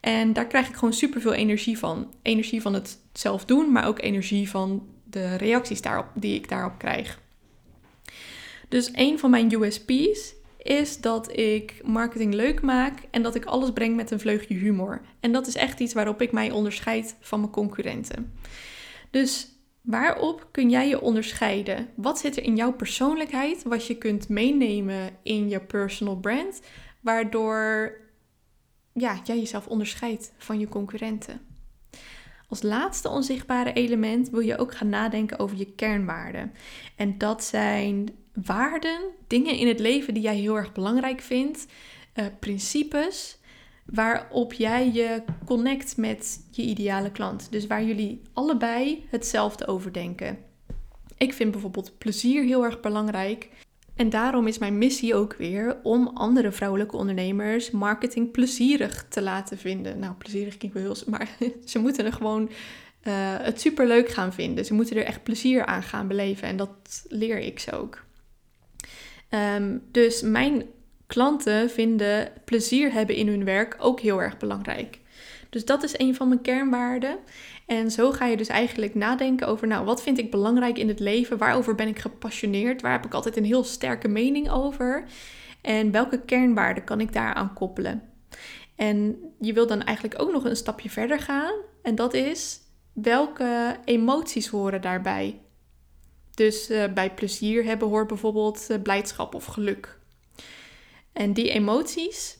En 0.00 0.32
daar 0.32 0.46
krijg 0.46 0.68
ik 0.68 0.74
gewoon 0.74 0.94
super 0.94 1.20
veel 1.20 1.32
energie 1.32 1.78
van. 1.78 2.12
Energie 2.22 2.62
van 2.62 2.74
het 2.74 2.98
zelf 3.12 3.44
doen, 3.44 3.72
maar 3.72 3.86
ook 3.86 4.00
energie 4.00 4.50
van 4.50 4.86
de 5.04 5.36
reacties 5.36 5.82
daarop, 5.82 6.06
die 6.14 6.34
ik 6.34 6.48
daarop 6.48 6.78
krijg. 6.78 7.20
Dus 8.68 8.90
een 8.92 9.18
van 9.18 9.30
mijn 9.30 9.52
USP's 9.52 10.34
is 10.58 11.00
dat 11.00 11.38
ik 11.38 11.80
marketing 11.84 12.34
leuk 12.34 12.62
maak 12.62 12.98
en 13.10 13.22
dat 13.22 13.34
ik 13.34 13.44
alles 13.44 13.72
breng 13.72 13.96
met 13.96 14.10
een 14.10 14.20
vleugje 14.20 14.54
humor. 14.54 15.00
En 15.20 15.32
dat 15.32 15.46
is 15.46 15.54
echt 15.54 15.80
iets 15.80 15.92
waarop 15.92 16.22
ik 16.22 16.32
mij 16.32 16.50
onderscheid 16.50 17.16
van 17.20 17.40
mijn 17.40 17.52
concurrenten. 17.52 18.32
Dus 19.10 19.53
waarop 19.84 20.48
kun 20.50 20.70
jij 20.70 20.88
je 20.88 21.00
onderscheiden? 21.00 21.88
Wat 21.94 22.18
zit 22.18 22.36
er 22.36 22.42
in 22.42 22.56
jouw 22.56 22.72
persoonlijkheid 22.72 23.62
wat 23.62 23.86
je 23.86 23.98
kunt 23.98 24.28
meenemen 24.28 25.16
in 25.22 25.48
je 25.48 25.60
personal 25.60 26.16
brand, 26.16 26.60
waardoor 27.00 27.92
ja, 28.92 29.20
jij 29.24 29.38
jezelf 29.38 29.66
onderscheidt 29.66 30.32
van 30.38 30.58
je 30.58 30.68
concurrenten? 30.68 31.40
Als 32.48 32.62
laatste 32.62 33.08
onzichtbare 33.08 33.72
element 33.72 34.30
wil 34.30 34.40
je 34.40 34.58
ook 34.58 34.74
gaan 34.74 34.88
nadenken 34.88 35.38
over 35.38 35.56
je 35.56 35.72
kernwaarden. 35.74 36.52
En 36.96 37.18
dat 37.18 37.44
zijn 37.44 38.08
waarden, 38.32 39.00
dingen 39.26 39.56
in 39.56 39.68
het 39.68 39.78
leven 39.78 40.14
die 40.14 40.22
jij 40.22 40.36
heel 40.36 40.56
erg 40.56 40.72
belangrijk 40.72 41.20
vindt, 41.20 41.66
uh, 42.14 42.26
principes 42.40 43.38
waarop 43.84 44.52
jij 44.52 44.92
je 44.92 45.22
connect 45.44 45.96
met 45.96 46.46
je 46.50 46.62
ideale 46.62 47.10
klant. 47.10 47.46
Dus 47.50 47.66
waar 47.66 47.84
jullie 47.84 48.22
allebei 48.32 49.06
hetzelfde 49.10 49.66
over 49.66 49.92
denken. 49.92 50.38
Ik 51.16 51.32
vind 51.32 51.50
bijvoorbeeld 51.50 51.98
plezier 51.98 52.42
heel 52.42 52.64
erg 52.64 52.80
belangrijk. 52.80 53.48
En 53.94 54.10
daarom 54.10 54.46
is 54.46 54.58
mijn 54.58 54.78
missie 54.78 55.14
ook 55.14 55.34
weer 55.34 55.76
om 55.82 56.08
andere 56.14 56.52
vrouwelijke 56.52 56.96
ondernemers 56.96 57.70
marketing 57.70 58.30
plezierig 58.30 59.06
te 59.08 59.22
laten 59.22 59.58
vinden. 59.58 59.98
Nou, 59.98 60.14
plezierig 60.14 60.56
klinkt 60.56 60.76
wel 60.76 60.84
heel... 60.84 61.02
Maar 61.06 61.36
ze 61.64 61.78
moeten 61.78 62.04
er 62.04 62.12
gewoon 62.12 62.42
uh, 62.42 63.12
het 63.38 63.60
superleuk 63.60 64.08
gaan 64.08 64.32
vinden. 64.32 64.64
Ze 64.64 64.74
moeten 64.74 64.96
er 64.96 65.04
echt 65.04 65.22
plezier 65.22 65.64
aan 65.64 65.82
gaan 65.82 66.08
beleven. 66.08 66.48
En 66.48 66.56
dat 66.56 67.04
leer 67.08 67.38
ik 67.38 67.58
ze 67.58 67.72
ook. 67.72 68.04
Um, 69.30 69.82
dus 69.90 70.22
mijn 70.22 70.64
klanten 71.14 71.70
vinden 71.70 72.28
plezier 72.44 72.92
hebben 72.92 73.16
in 73.16 73.28
hun 73.28 73.44
werk 73.44 73.76
ook 73.78 74.00
heel 74.00 74.22
erg 74.22 74.36
belangrijk. 74.36 75.00
Dus 75.50 75.64
dat 75.64 75.82
is 75.82 75.98
een 75.98 76.14
van 76.14 76.28
mijn 76.28 76.42
kernwaarden. 76.42 77.18
En 77.66 77.90
zo 77.90 78.12
ga 78.12 78.26
je 78.26 78.36
dus 78.36 78.48
eigenlijk 78.48 78.94
nadenken 78.94 79.46
over, 79.46 79.66
nou, 79.66 79.84
wat 79.84 80.02
vind 80.02 80.18
ik 80.18 80.30
belangrijk 80.30 80.78
in 80.78 80.88
het 80.88 81.00
leven? 81.00 81.38
Waarover 81.38 81.74
ben 81.74 81.88
ik 81.88 81.98
gepassioneerd? 81.98 82.82
Waar 82.82 82.92
heb 82.92 83.04
ik 83.04 83.14
altijd 83.14 83.36
een 83.36 83.44
heel 83.44 83.64
sterke 83.64 84.08
mening 84.08 84.50
over? 84.50 85.04
En 85.60 85.90
welke 85.90 86.20
kernwaarden 86.20 86.84
kan 86.84 87.00
ik 87.00 87.12
daaraan 87.12 87.54
koppelen? 87.54 88.02
En 88.76 89.16
je 89.40 89.52
wil 89.52 89.66
dan 89.66 89.82
eigenlijk 89.82 90.22
ook 90.22 90.32
nog 90.32 90.44
een 90.44 90.56
stapje 90.56 90.90
verder 90.90 91.20
gaan. 91.20 91.54
En 91.82 91.94
dat 91.94 92.14
is, 92.14 92.60
welke 92.92 93.76
emoties 93.84 94.48
horen 94.48 94.80
daarbij? 94.80 95.40
Dus 96.34 96.70
uh, 96.70 96.84
bij 96.92 97.14
plezier 97.14 97.64
hebben 97.64 97.88
hoort 97.88 98.06
bijvoorbeeld 98.06 98.66
uh, 98.70 98.82
blijdschap 98.82 99.34
of 99.34 99.44
geluk. 99.44 100.02
En 101.14 101.32
die 101.32 101.50
emoties, 101.50 102.38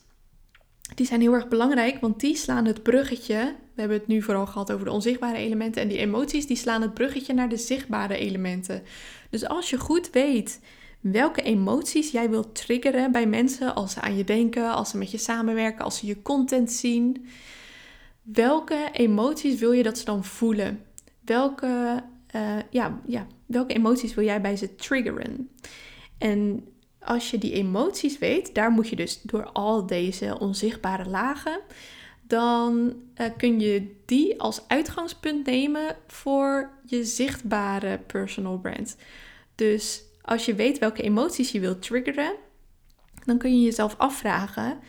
die 0.95 1.05
zijn 1.05 1.21
heel 1.21 1.33
erg 1.33 1.47
belangrijk, 1.47 1.99
want 2.01 2.19
die 2.19 2.35
slaan 2.35 2.65
het 2.65 2.83
bruggetje. 2.83 3.55
We 3.73 3.81
hebben 3.81 3.97
het 3.97 4.07
nu 4.07 4.21
vooral 4.21 4.45
gehad 4.45 4.71
over 4.71 4.85
de 4.85 4.91
onzichtbare 4.91 5.37
elementen. 5.37 5.81
En 5.81 5.87
die 5.87 5.97
emoties, 5.97 6.47
die 6.47 6.57
slaan 6.57 6.81
het 6.81 6.93
bruggetje 6.93 7.33
naar 7.33 7.49
de 7.49 7.57
zichtbare 7.57 8.17
elementen. 8.17 8.83
Dus 9.29 9.47
als 9.47 9.69
je 9.69 9.77
goed 9.77 10.09
weet 10.09 10.59
welke 10.99 11.41
emoties 11.41 12.11
jij 12.11 12.29
wilt 12.29 12.55
triggeren 12.55 13.11
bij 13.11 13.27
mensen 13.27 13.75
als 13.75 13.93
ze 13.93 14.01
aan 14.01 14.17
je 14.17 14.23
denken, 14.23 14.71
als 14.71 14.89
ze 14.89 14.97
met 14.97 15.11
je 15.11 15.17
samenwerken, 15.17 15.85
als 15.85 15.97
ze 15.97 16.05
je 16.05 16.21
content 16.21 16.71
zien. 16.71 17.25
Welke 18.21 18.89
emoties 18.91 19.59
wil 19.59 19.71
je 19.71 19.83
dat 19.83 19.97
ze 19.97 20.05
dan 20.05 20.23
voelen? 20.23 20.83
Welke 21.21 22.03
uh, 22.35 22.57
ja, 22.69 23.01
ja, 23.05 23.27
welke 23.45 23.73
emoties 23.73 24.13
wil 24.13 24.23
jij 24.23 24.41
bij 24.41 24.55
ze 24.55 24.75
triggeren? 24.75 25.49
En 26.17 26.67
als 27.05 27.31
je 27.31 27.37
die 27.37 27.53
emoties 27.53 28.17
weet, 28.17 28.55
daar 28.55 28.71
moet 28.71 28.89
je 28.89 28.95
dus 28.95 29.21
door 29.21 29.45
al 29.45 29.85
deze 29.85 30.39
onzichtbare 30.39 31.09
lagen, 31.09 31.59
dan 32.21 32.93
uh, 33.17 33.27
kun 33.37 33.59
je 33.59 33.95
die 34.05 34.41
als 34.41 34.61
uitgangspunt 34.67 35.45
nemen 35.45 35.95
voor 36.07 36.69
je 36.85 37.03
zichtbare 37.03 37.97
personal 37.97 38.57
brand. 38.59 38.95
Dus 39.55 40.03
als 40.21 40.45
je 40.45 40.55
weet 40.55 40.79
welke 40.79 41.01
emoties 41.01 41.51
je 41.51 41.59
wilt 41.59 41.81
triggeren, 41.81 42.35
dan 43.25 43.37
kun 43.37 43.59
je 43.59 43.65
jezelf 43.65 43.95
afvragen 43.97 44.79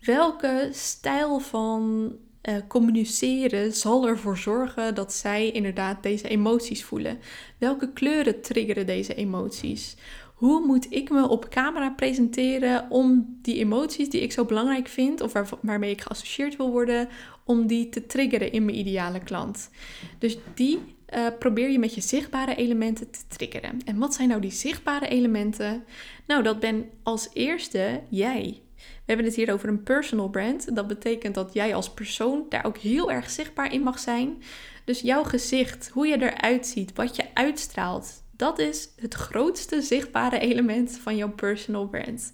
welke 0.00 0.68
stijl 0.72 1.38
van 1.38 2.12
uh, 2.42 2.54
communiceren 2.68 3.72
zal 3.72 4.08
ervoor 4.08 4.38
zorgen 4.38 4.94
dat 4.94 5.12
zij 5.12 5.50
inderdaad 5.50 6.02
deze 6.02 6.28
emoties 6.28 6.84
voelen. 6.84 7.18
Welke 7.58 7.92
kleuren 7.92 8.40
triggeren 8.40 8.86
deze 8.86 9.14
emoties? 9.14 9.96
Hoe 10.40 10.66
moet 10.66 10.92
ik 10.92 11.10
me 11.10 11.28
op 11.28 11.48
camera 11.48 11.90
presenteren 11.90 12.90
om 12.90 13.38
die 13.42 13.56
emoties 13.56 14.08
die 14.08 14.20
ik 14.20 14.32
zo 14.32 14.44
belangrijk 14.44 14.88
vind 14.88 15.20
of 15.20 15.32
waar, 15.32 15.48
waarmee 15.60 15.90
ik 15.90 16.00
geassocieerd 16.00 16.56
wil 16.56 16.70
worden, 16.70 17.08
om 17.44 17.66
die 17.66 17.88
te 17.88 18.06
triggeren 18.06 18.52
in 18.52 18.64
mijn 18.64 18.78
ideale 18.78 19.18
klant? 19.18 19.70
Dus 20.18 20.38
die 20.54 20.78
uh, 21.14 21.26
probeer 21.38 21.70
je 21.70 21.78
met 21.78 21.94
je 21.94 22.00
zichtbare 22.00 22.54
elementen 22.54 23.10
te 23.10 23.20
triggeren. 23.28 23.78
En 23.84 23.98
wat 23.98 24.14
zijn 24.14 24.28
nou 24.28 24.40
die 24.40 24.50
zichtbare 24.50 25.08
elementen? 25.08 25.84
Nou, 26.26 26.42
dat 26.42 26.60
ben 26.60 26.90
als 27.02 27.28
eerste 27.32 28.00
jij. 28.08 28.60
We 28.76 29.06
hebben 29.06 29.26
het 29.26 29.34
hier 29.34 29.52
over 29.52 29.68
een 29.68 29.82
personal 29.82 30.28
brand. 30.28 30.76
Dat 30.76 30.86
betekent 30.86 31.34
dat 31.34 31.52
jij 31.52 31.74
als 31.74 31.90
persoon 31.90 32.46
daar 32.48 32.64
ook 32.64 32.78
heel 32.78 33.10
erg 33.10 33.30
zichtbaar 33.30 33.72
in 33.72 33.82
mag 33.82 33.98
zijn. 33.98 34.42
Dus 34.84 35.00
jouw 35.00 35.22
gezicht, 35.22 35.88
hoe 35.88 36.06
je 36.06 36.22
eruit 36.22 36.66
ziet, 36.66 36.92
wat 36.94 37.16
je 37.16 37.24
uitstraalt, 37.34 38.22
dat 38.40 38.58
is 38.58 38.88
het 38.96 39.14
grootste 39.14 39.82
zichtbare 39.82 40.38
element 40.38 40.98
van 41.02 41.16
jouw 41.16 41.32
personal 41.32 41.88
brand. 41.88 42.32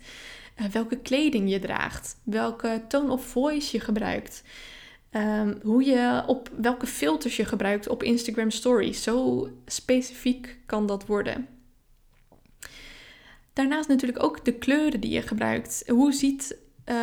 Uh, 0.61 0.67
welke 0.67 0.97
kleding 0.97 1.51
je 1.51 1.59
draagt, 1.59 2.21
welke 2.25 2.85
tone 2.89 3.13
of 3.13 3.25
voice 3.25 3.77
je 3.77 3.83
gebruikt. 3.83 4.43
Ehm, 5.11 5.55
hoe 5.63 5.85
je 5.85 6.23
op 6.27 6.51
welke 6.57 6.87
filters 6.87 7.37
je 7.37 7.45
gebruikt 7.45 7.89
op 7.89 8.03
Instagram 8.03 8.51
Stories. 8.51 9.03
Zo 9.03 9.49
specifiek 9.67 10.59
kan 10.67 10.87
dat 10.87 11.07
worden. 11.07 11.49
Daarnaast 13.53 13.89
natuurlijk 13.89 14.23
ook 14.23 14.45
de 14.45 14.53
kleuren 14.53 15.01
die 15.01 15.11
je 15.11 15.23
gebruikt. 15.23 15.83
Hoe 15.87 16.13
ziet 16.13 16.57
uh, 16.87 16.97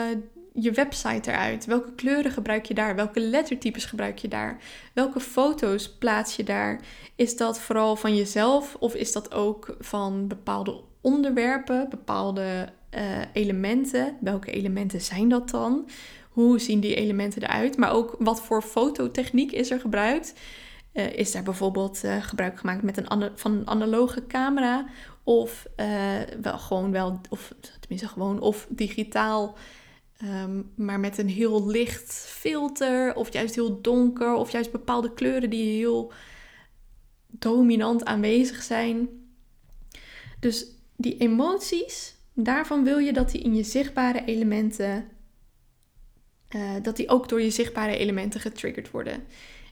je 0.53 0.71
website 0.71 1.31
eruit? 1.31 1.65
Welke 1.65 1.93
kleuren 1.93 2.31
gebruik 2.31 2.65
je 2.65 2.73
daar? 2.73 2.95
Welke 2.95 3.19
lettertypes 3.19 3.85
gebruik 3.85 4.17
je 4.17 4.27
daar? 4.27 4.57
Welke 4.93 5.19
foto's 5.19 5.89
plaats 5.89 6.35
je 6.35 6.43
daar? 6.43 6.81
Is 7.15 7.37
dat 7.37 7.59
vooral 7.59 7.95
van 7.95 8.15
jezelf 8.15 8.75
of 8.79 8.95
is 8.95 9.11
dat 9.11 9.33
ook 9.33 9.75
van 9.79 10.27
bepaalde 10.27 10.81
onderwerpen, 11.01 11.89
bepaalde 11.89 12.69
uh, 12.95 13.01
elementen? 13.33 14.17
Welke 14.19 14.51
elementen 14.51 15.01
zijn 15.01 15.29
dat 15.29 15.49
dan? 15.49 15.89
Hoe 16.29 16.59
zien 16.59 16.79
die 16.79 16.95
elementen 16.95 17.43
eruit? 17.43 17.77
Maar 17.77 17.91
ook 17.91 18.15
wat 18.19 18.41
voor 18.41 18.61
fototechniek 18.61 19.51
is 19.51 19.71
er 19.71 19.79
gebruikt? 19.79 20.33
Uh, 20.93 21.13
is 21.13 21.35
er 21.35 21.43
bijvoorbeeld 21.43 22.01
uh, 22.05 22.23
gebruik 22.23 22.59
gemaakt 22.59 22.83
met 22.83 22.97
een 22.97 23.31
van 23.35 23.51
een 23.51 23.67
analoge 23.67 24.27
camera? 24.27 24.85
Of 25.23 25.67
wel 26.41 26.57
gewoon 26.57 26.91
wel, 26.91 27.21
of 27.29 27.53
tenminste 27.79 28.07
gewoon, 28.07 28.39
of 28.39 28.67
digitaal 28.69 29.57
Ehm, 30.23 30.61
maar 30.75 30.99
met 30.99 31.17
een 31.17 31.29
heel 31.29 31.67
licht 31.67 32.13
filter, 32.13 33.15
of 33.15 33.33
juist 33.33 33.55
heel 33.55 33.81
donker, 33.81 34.33
of 34.33 34.51
juist 34.51 34.71
bepaalde 34.71 35.13
kleuren 35.13 35.49
die 35.49 35.77
heel 35.77 36.11
dominant 37.27 38.05
aanwezig 38.05 38.61
zijn. 38.61 39.09
Dus 40.39 40.67
die 40.95 41.17
emoties, 41.17 42.15
daarvan 42.33 42.83
wil 42.83 42.97
je 42.97 43.13
dat 43.13 43.31
die 43.31 43.41
in 43.41 43.55
je 43.55 43.63
zichtbare 43.63 44.25
elementen, 44.25 45.07
uh, 46.55 46.71
dat 46.81 46.95
die 46.95 47.09
ook 47.09 47.29
door 47.29 47.41
je 47.41 47.49
zichtbare 47.49 47.97
elementen 47.97 48.39
getriggerd 48.39 48.91
worden. 48.91 49.23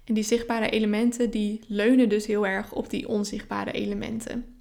En 0.06 0.14
die 0.14 0.24
zichtbare 0.24 0.70
elementen 0.70 1.30
die 1.30 1.62
leunen 1.68 2.10
dus 2.10 2.26
heel 2.26 2.48
erg 2.48 2.74
op 2.74 2.90
die 2.90 3.08
onzichtbare 3.08 3.72
elementen. 3.72 4.61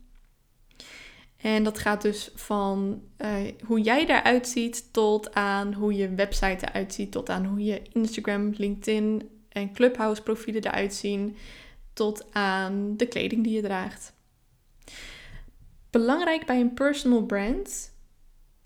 En 1.41 1.65
dat 1.65 1.79
gaat 1.79 2.03
dus 2.03 2.31
van 2.35 3.03
uh, 3.19 3.31
hoe 3.67 3.81
jij 3.81 4.07
eruit 4.07 4.49
ziet 4.49 4.93
tot 4.93 5.35
aan 5.35 5.73
hoe 5.73 5.95
je 5.95 6.15
website 6.15 6.67
eruit 6.69 6.95
ziet, 6.95 7.13
tot 7.13 7.29
aan 7.29 7.45
hoe 7.45 7.65
je 7.65 7.83
Instagram, 7.93 8.53
LinkedIn 8.57 9.29
en 9.49 9.73
Clubhouse 9.73 10.23
profielen 10.23 10.65
eruit 10.65 10.95
zien, 10.95 11.37
tot 11.93 12.27
aan 12.33 12.97
de 12.97 13.07
kleding 13.07 13.45
die 13.45 13.55
je 13.55 13.63
draagt. 13.63 14.13
Belangrijk 15.91 16.47
bij 16.47 16.61
een 16.61 16.75
personal 16.75 17.23
brand. 17.23 17.93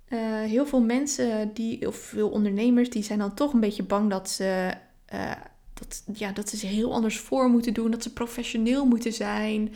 Uh, 0.08 0.40
heel 0.40 0.66
veel 0.66 0.80
mensen 0.80 1.54
die, 1.54 1.86
of 1.86 1.96
veel 1.96 2.28
ondernemers, 2.28 2.90
die 2.90 3.02
zijn 3.02 3.18
dan 3.18 3.34
toch 3.34 3.52
een 3.52 3.60
beetje 3.60 3.82
bang 3.82 4.10
dat 4.10 4.30
ze, 4.30 4.74
uh, 5.14 5.32
dat, 5.74 6.04
ja, 6.12 6.32
dat 6.32 6.48
ze 6.48 6.56
zich 6.56 6.70
heel 6.70 6.92
anders 6.92 7.18
voor 7.18 7.48
moeten 7.48 7.74
doen, 7.74 7.90
dat 7.90 8.02
ze 8.02 8.12
professioneel 8.12 8.86
moeten 8.86 9.12
zijn 9.12 9.74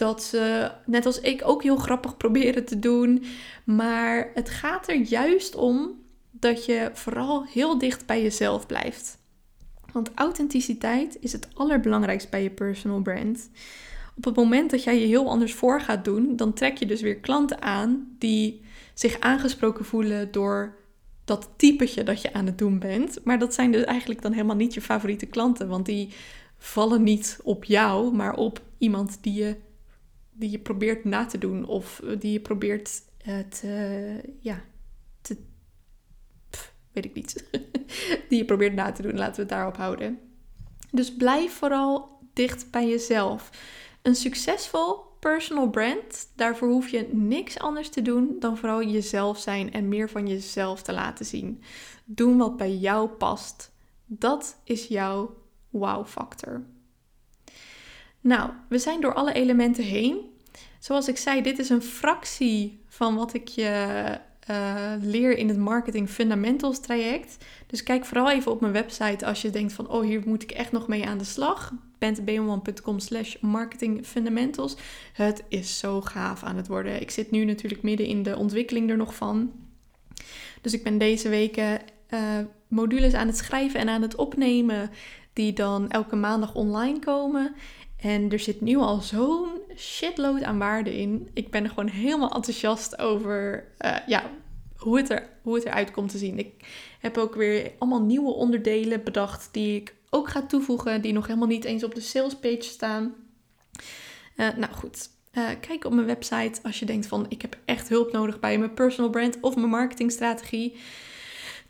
dat 0.00 0.22
ze, 0.22 0.70
net 0.86 1.06
als 1.06 1.20
ik, 1.20 1.42
ook 1.44 1.62
heel 1.62 1.76
grappig 1.76 2.16
proberen 2.16 2.64
te 2.64 2.78
doen. 2.78 3.24
Maar 3.64 4.30
het 4.34 4.50
gaat 4.50 4.88
er 4.88 4.96
juist 4.96 5.54
om 5.54 5.90
dat 6.30 6.64
je 6.64 6.90
vooral 6.92 7.44
heel 7.44 7.78
dicht 7.78 8.06
bij 8.06 8.22
jezelf 8.22 8.66
blijft. 8.66 9.18
Want 9.92 10.10
authenticiteit 10.14 11.16
is 11.20 11.32
het 11.32 11.48
allerbelangrijkste 11.54 12.30
bij 12.30 12.42
je 12.42 12.50
personal 12.50 13.02
brand. 13.02 13.50
Op 14.16 14.24
het 14.24 14.36
moment 14.36 14.70
dat 14.70 14.84
jij 14.84 15.00
je 15.00 15.06
heel 15.06 15.28
anders 15.28 15.54
voor 15.54 15.80
gaat 15.80 16.04
doen, 16.04 16.36
dan 16.36 16.52
trek 16.52 16.76
je 16.76 16.86
dus 16.86 17.00
weer 17.00 17.16
klanten 17.16 17.62
aan 17.62 18.14
die 18.18 18.64
zich 18.94 19.20
aangesproken 19.20 19.84
voelen 19.84 20.32
door 20.32 20.76
dat 21.24 21.48
typetje 21.56 22.02
dat 22.02 22.22
je 22.22 22.32
aan 22.32 22.46
het 22.46 22.58
doen 22.58 22.78
bent. 22.78 23.18
Maar 23.24 23.38
dat 23.38 23.54
zijn 23.54 23.72
dus 23.72 23.84
eigenlijk 23.84 24.22
dan 24.22 24.32
helemaal 24.32 24.56
niet 24.56 24.74
je 24.74 24.80
favoriete 24.80 25.26
klanten, 25.26 25.68
want 25.68 25.86
die 25.86 26.14
vallen 26.58 27.02
niet 27.02 27.38
op 27.42 27.64
jou, 27.64 28.14
maar 28.14 28.34
op 28.34 28.62
iemand 28.78 29.18
die 29.20 29.32
je 29.32 29.56
die 30.40 30.50
je 30.50 30.58
probeert 30.58 31.04
na 31.04 31.26
te 31.26 31.38
doen 31.38 31.66
of 31.66 32.00
eh, 32.00 32.20
die 32.20 32.32
je 32.32 32.40
probeert 32.40 33.02
uh, 33.28 33.38
te, 33.38 34.34
ja, 34.38 34.62
te, 35.20 35.36
weet 36.92 37.04
ik 37.04 37.14
niet, 37.14 37.44
die 38.28 38.38
je 38.38 38.44
probeert 38.44 38.74
na 38.74 38.92
te 38.92 39.02
doen, 39.02 39.16
laten 39.16 39.34
we 39.34 39.40
het 39.40 39.50
daarop 39.50 39.76
houden. 39.76 40.18
Dus 40.90 41.14
blijf 41.14 41.52
vooral 41.52 42.18
dicht 42.32 42.70
bij 42.70 42.88
jezelf. 42.88 43.50
Een 44.02 44.14
succesvol 44.14 45.08
personal 45.20 45.70
brand, 45.70 46.28
daarvoor 46.36 46.68
hoef 46.68 46.88
je 46.88 47.08
niks 47.12 47.58
anders 47.58 47.88
te 47.88 48.02
doen 48.02 48.36
dan 48.38 48.56
vooral 48.56 48.82
jezelf 48.82 49.38
zijn 49.38 49.72
en 49.72 49.88
meer 49.88 50.10
van 50.10 50.28
jezelf 50.28 50.82
te 50.82 50.92
laten 50.92 51.26
zien. 51.26 51.62
Doen 52.04 52.36
wat 52.36 52.56
bij 52.56 52.76
jou 52.76 53.08
past. 53.08 53.72
Dat 54.06 54.60
is 54.64 54.86
jouw 54.86 55.34
wow-factor. 55.70 56.62
Nou, 58.20 58.50
we 58.68 58.78
zijn 58.78 59.00
door 59.00 59.14
alle 59.14 59.32
elementen 59.32 59.84
heen. 59.84 60.18
Zoals 60.78 61.08
ik 61.08 61.16
zei, 61.16 61.42
dit 61.42 61.58
is 61.58 61.68
een 61.68 61.82
fractie 61.82 62.82
van 62.88 63.16
wat 63.16 63.34
ik 63.34 63.48
je 63.48 64.18
uh, 64.50 64.92
leer 65.00 65.36
in 65.36 65.48
het 65.48 65.58
Marketing 65.58 66.08
Fundamentals 66.08 66.80
traject. 66.80 67.36
Dus 67.66 67.82
kijk 67.82 68.04
vooral 68.04 68.30
even 68.30 68.52
op 68.52 68.60
mijn 68.60 68.72
website 68.72 69.26
als 69.26 69.42
je 69.42 69.50
denkt 69.50 69.72
van, 69.72 69.88
oh 69.88 70.02
hier 70.02 70.22
moet 70.24 70.42
ik 70.42 70.50
echt 70.50 70.72
nog 70.72 70.88
mee 70.88 71.06
aan 71.06 71.18
de 71.18 71.24
slag. 71.24 71.72
bentebeeman.com 71.98 72.98
slash 72.98 73.36
marketingfundamentals. 73.40 74.76
Het 75.12 75.44
is 75.48 75.78
zo 75.78 76.00
gaaf 76.00 76.42
aan 76.42 76.56
het 76.56 76.68
worden. 76.68 77.00
Ik 77.00 77.10
zit 77.10 77.30
nu 77.30 77.44
natuurlijk 77.44 77.82
midden 77.82 78.06
in 78.06 78.22
de 78.22 78.36
ontwikkeling 78.36 78.90
er 78.90 78.96
nog 78.96 79.14
van. 79.14 79.52
Dus 80.60 80.72
ik 80.72 80.82
ben 80.82 80.98
deze 80.98 81.28
weken 81.28 81.80
uh, 82.10 82.20
modules 82.68 83.14
aan 83.14 83.26
het 83.26 83.36
schrijven 83.36 83.80
en 83.80 83.88
aan 83.88 84.02
het 84.02 84.14
opnemen 84.14 84.90
die 85.32 85.52
dan 85.52 85.90
elke 85.90 86.16
maandag 86.16 86.54
online 86.54 86.98
komen. 86.98 87.54
En 88.00 88.30
er 88.32 88.38
zit 88.38 88.60
nu 88.60 88.76
al 88.76 89.00
zo'n 89.00 89.48
shitload 89.76 90.42
aan 90.42 90.58
waarde 90.58 90.96
in. 90.96 91.28
Ik 91.32 91.50
ben 91.50 91.64
er 91.64 91.68
gewoon 91.68 91.88
helemaal 91.88 92.30
enthousiast 92.30 92.98
over 92.98 93.64
uh, 93.78 93.96
ja, 94.06 94.30
hoe, 94.76 94.96
het 94.96 95.10
er, 95.10 95.28
hoe 95.42 95.54
het 95.54 95.64
eruit 95.64 95.90
komt 95.90 96.10
te 96.10 96.18
zien. 96.18 96.38
Ik 96.38 96.52
heb 97.00 97.18
ook 97.18 97.34
weer 97.34 97.72
allemaal 97.78 98.02
nieuwe 98.02 98.32
onderdelen 98.32 99.04
bedacht 99.04 99.48
die 99.52 99.76
ik 99.76 99.94
ook 100.10 100.28
ga 100.28 100.46
toevoegen, 100.46 101.02
die 101.02 101.12
nog 101.12 101.26
helemaal 101.26 101.48
niet 101.48 101.64
eens 101.64 101.84
op 101.84 101.94
de 101.94 102.00
sales 102.00 102.36
page 102.36 102.62
staan. 102.62 103.14
Uh, 104.36 104.48
nou 104.56 104.72
goed, 104.72 105.10
uh, 105.32 105.48
kijk 105.60 105.84
op 105.84 105.92
mijn 105.92 106.06
website 106.06 106.60
als 106.62 106.78
je 106.78 106.86
denkt 106.86 107.06
van 107.06 107.26
ik 107.28 107.42
heb 107.42 107.58
echt 107.64 107.88
hulp 107.88 108.12
nodig 108.12 108.40
bij 108.40 108.58
mijn 108.58 108.74
personal 108.74 109.10
brand 109.10 109.40
of 109.40 109.56
mijn 109.56 109.68
marketingstrategie. 109.68 110.76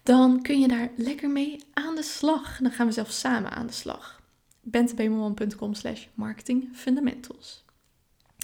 Dan 0.02 0.42
kun 0.42 0.60
je 0.60 0.68
daar 0.68 0.90
lekker 0.96 1.30
mee 1.30 1.64
aan 1.72 1.94
de 1.94 2.02
slag. 2.02 2.58
Dan 2.58 2.70
gaan 2.70 2.86
we 2.86 2.92
zelfs 2.92 3.20
samen 3.20 3.50
aan 3.50 3.66
de 3.66 3.72
slag 3.72 4.19
bentebemelman.com 4.60 5.74
slash 5.74 6.06
marketingfundamentals. 6.14 7.64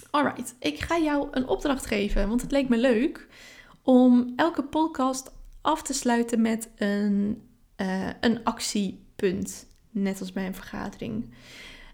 Alright, 0.09 0.55
ik 0.59 0.79
ga 0.79 0.99
jou 0.99 1.27
een 1.31 1.47
opdracht 1.47 1.85
geven, 1.85 2.27
want 2.27 2.41
het 2.41 2.51
leek 2.51 2.69
me 2.69 2.77
leuk 2.77 3.27
om 3.81 4.33
elke 4.35 4.63
podcast 4.63 5.31
af 5.61 5.81
te 5.81 5.93
sluiten 5.93 6.41
met 6.41 6.69
een, 6.75 7.41
uh, 7.77 8.09
een 8.21 8.43
actiepunt, 8.43 9.67
net 9.91 10.19
als 10.19 10.31
bij 10.31 10.45
een 10.45 10.55
vergadering. 10.55 11.33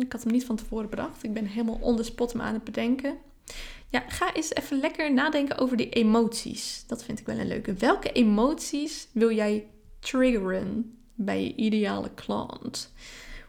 ik 0.00 0.12
had 0.12 0.22
hem 0.22 0.32
niet 0.32 0.44
van 0.44 0.56
tevoren 0.56 0.90
bedacht. 0.90 1.22
Ik 1.22 1.32
ben 1.32 1.46
helemaal 1.46 1.78
on 1.80 2.04
spot 2.04 2.34
me 2.34 2.42
aan 2.42 2.54
het 2.54 2.64
bedenken. 2.64 3.16
Ja, 3.92 4.04
ga 4.08 4.34
eens 4.34 4.54
even 4.54 4.80
lekker 4.80 5.12
nadenken 5.12 5.58
over 5.58 5.76
die 5.76 5.88
emoties. 5.88 6.84
Dat 6.86 7.04
vind 7.04 7.20
ik 7.20 7.26
wel 7.26 7.38
een 7.38 7.46
leuke. 7.46 7.74
Welke 7.74 8.12
emoties 8.12 9.08
wil 9.12 9.32
jij 9.32 9.70
triggeren 9.98 10.98
bij 11.14 11.42
je 11.42 11.54
ideale 11.54 12.10
klant? 12.14 12.92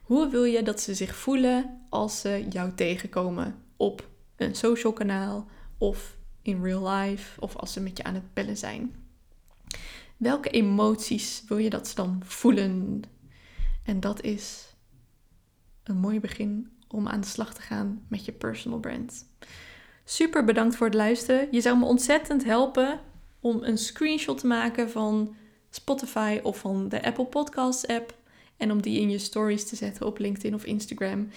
Hoe 0.02 0.30
wil 0.30 0.44
je 0.44 0.64
dat 0.64 0.82
ze 0.82 0.94
zich 0.94 1.16
voelen 1.16 1.86
als 1.90 2.22
ze 2.22 2.46
jou 2.50 2.74
tegenkomen 2.74 3.64
op 3.78 4.10
een 4.36 4.56
social 4.56 4.94
kanaal 4.94 5.48
of 5.78 6.18
in 6.42 6.64
real 6.64 6.90
life 6.90 7.42
of 7.42 7.56
als 7.56 7.74
ze 7.74 7.82
met 7.82 7.98
je 7.98 8.04
aan 8.04 8.14
het 8.14 8.34
bellen 8.34 8.58
zijn? 8.58 8.96
Welke 10.18 10.50
emoties 10.50 11.44
wil 11.48 11.58
je 11.58 11.70
dat 11.70 11.88
ze 11.88 11.96
dan 11.96 12.22
voelen? 12.26 13.02
En 13.84 14.00
dat 14.00 14.22
is 14.22 14.76
een 15.84 15.98
mooi 15.98 16.20
begin 16.20 16.72
om 16.88 17.08
aan 17.08 17.22
de 17.22 17.28
slag 17.28 17.54
te 17.54 17.62
gaan 17.62 18.06
met 18.08 18.26
je 18.26 18.32
personal 18.32 18.80
brand. 18.80 19.26
Super 20.06 20.44
bedankt 20.44 20.76
voor 20.76 20.86
het 20.86 20.96
luisteren. 20.96 21.48
Je 21.52 21.62
zou 21.62 21.78
me 21.78 21.86
ontzettend 21.86 22.44
helpen 22.44 23.00
om 23.40 23.64
een 23.64 23.78
screenshot 23.78 24.38
te 24.38 24.48
maken 24.48 24.90
van 24.90 25.36
Spotify 25.70 26.40
of 26.44 26.58
van 26.58 26.90
de 26.90 27.04
Apple 27.04 27.26
Podcasts 27.26 27.88
app. 27.88 28.16
En 28.58 28.72
om 28.72 28.82
die 28.82 29.00
in 29.00 29.10
je 29.10 29.18
stories 29.18 29.68
te 29.70 29.76
zetten 29.76 30.06
op 30.06 30.20
LinkedIn 30.20 30.54
of 30.54 30.66
Instagram. 30.66 31.30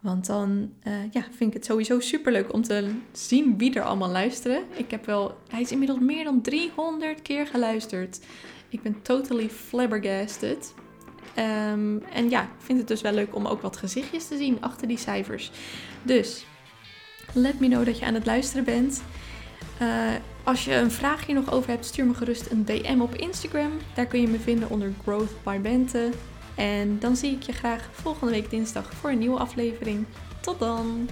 Want 0.00 0.26
dan 0.26 0.72
uh, 0.84 0.92
ja, 1.10 1.22
vind 1.22 1.50
ik 1.50 1.52
het 1.52 1.64
sowieso 1.64 2.00
super 2.00 2.32
leuk 2.32 2.52
om 2.52 2.62
te 2.62 2.94
zien 3.12 3.58
wie 3.58 3.74
er 3.74 3.82
allemaal 3.82 4.10
luisteren. 4.10 4.62
Ik 4.76 4.90
heb 4.90 5.06
wel, 5.06 5.36
hij 5.48 5.60
is 5.60 5.72
inmiddels 5.72 6.00
meer 6.00 6.24
dan 6.24 6.40
300 6.40 7.22
keer 7.22 7.46
geluisterd. 7.46 8.20
Ik 8.68 8.82
ben 8.82 9.02
totally 9.02 9.50
flabbergasted. 9.50 10.74
Um, 11.38 12.02
en 12.02 12.30
ja, 12.30 12.42
ik 12.42 12.48
vind 12.58 12.78
het 12.78 12.88
dus 12.88 13.00
wel 13.00 13.12
leuk 13.12 13.34
om 13.34 13.46
ook 13.46 13.62
wat 13.62 13.76
gezichtjes 13.76 14.28
te 14.28 14.36
zien 14.36 14.60
achter 14.60 14.88
die 14.88 14.98
cijfers. 14.98 15.50
Dus 16.02 16.46
Let 17.32 17.60
me 17.60 17.68
know 17.68 17.84
dat 17.84 17.98
je 17.98 18.04
aan 18.04 18.14
het 18.14 18.26
luisteren 18.26 18.64
bent. 18.64 19.02
Uh, 19.82 19.88
als 20.44 20.64
je 20.64 20.74
een 20.74 20.90
vraag 20.90 21.26
hier 21.26 21.34
nog 21.34 21.52
over 21.52 21.70
hebt, 21.70 21.84
stuur 21.84 22.06
me 22.06 22.14
gerust 22.14 22.50
een 22.50 22.64
DM 22.64 23.00
op 23.00 23.14
Instagram. 23.14 23.70
Daar 23.94 24.06
kun 24.06 24.20
je 24.20 24.28
me 24.28 24.38
vinden 24.38 24.70
onder 24.70 24.92
Growth 25.02 25.42
by 25.44 25.58
Bente. 25.58 26.10
En 26.54 26.98
dan 26.98 27.16
zie 27.16 27.32
ik 27.32 27.42
je 27.42 27.52
graag 27.52 27.88
volgende 27.92 28.32
week 28.32 28.50
dinsdag 28.50 28.92
voor 28.94 29.10
een 29.10 29.18
nieuwe 29.18 29.38
aflevering. 29.38 30.04
Tot 30.40 30.58
dan! 30.58 31.08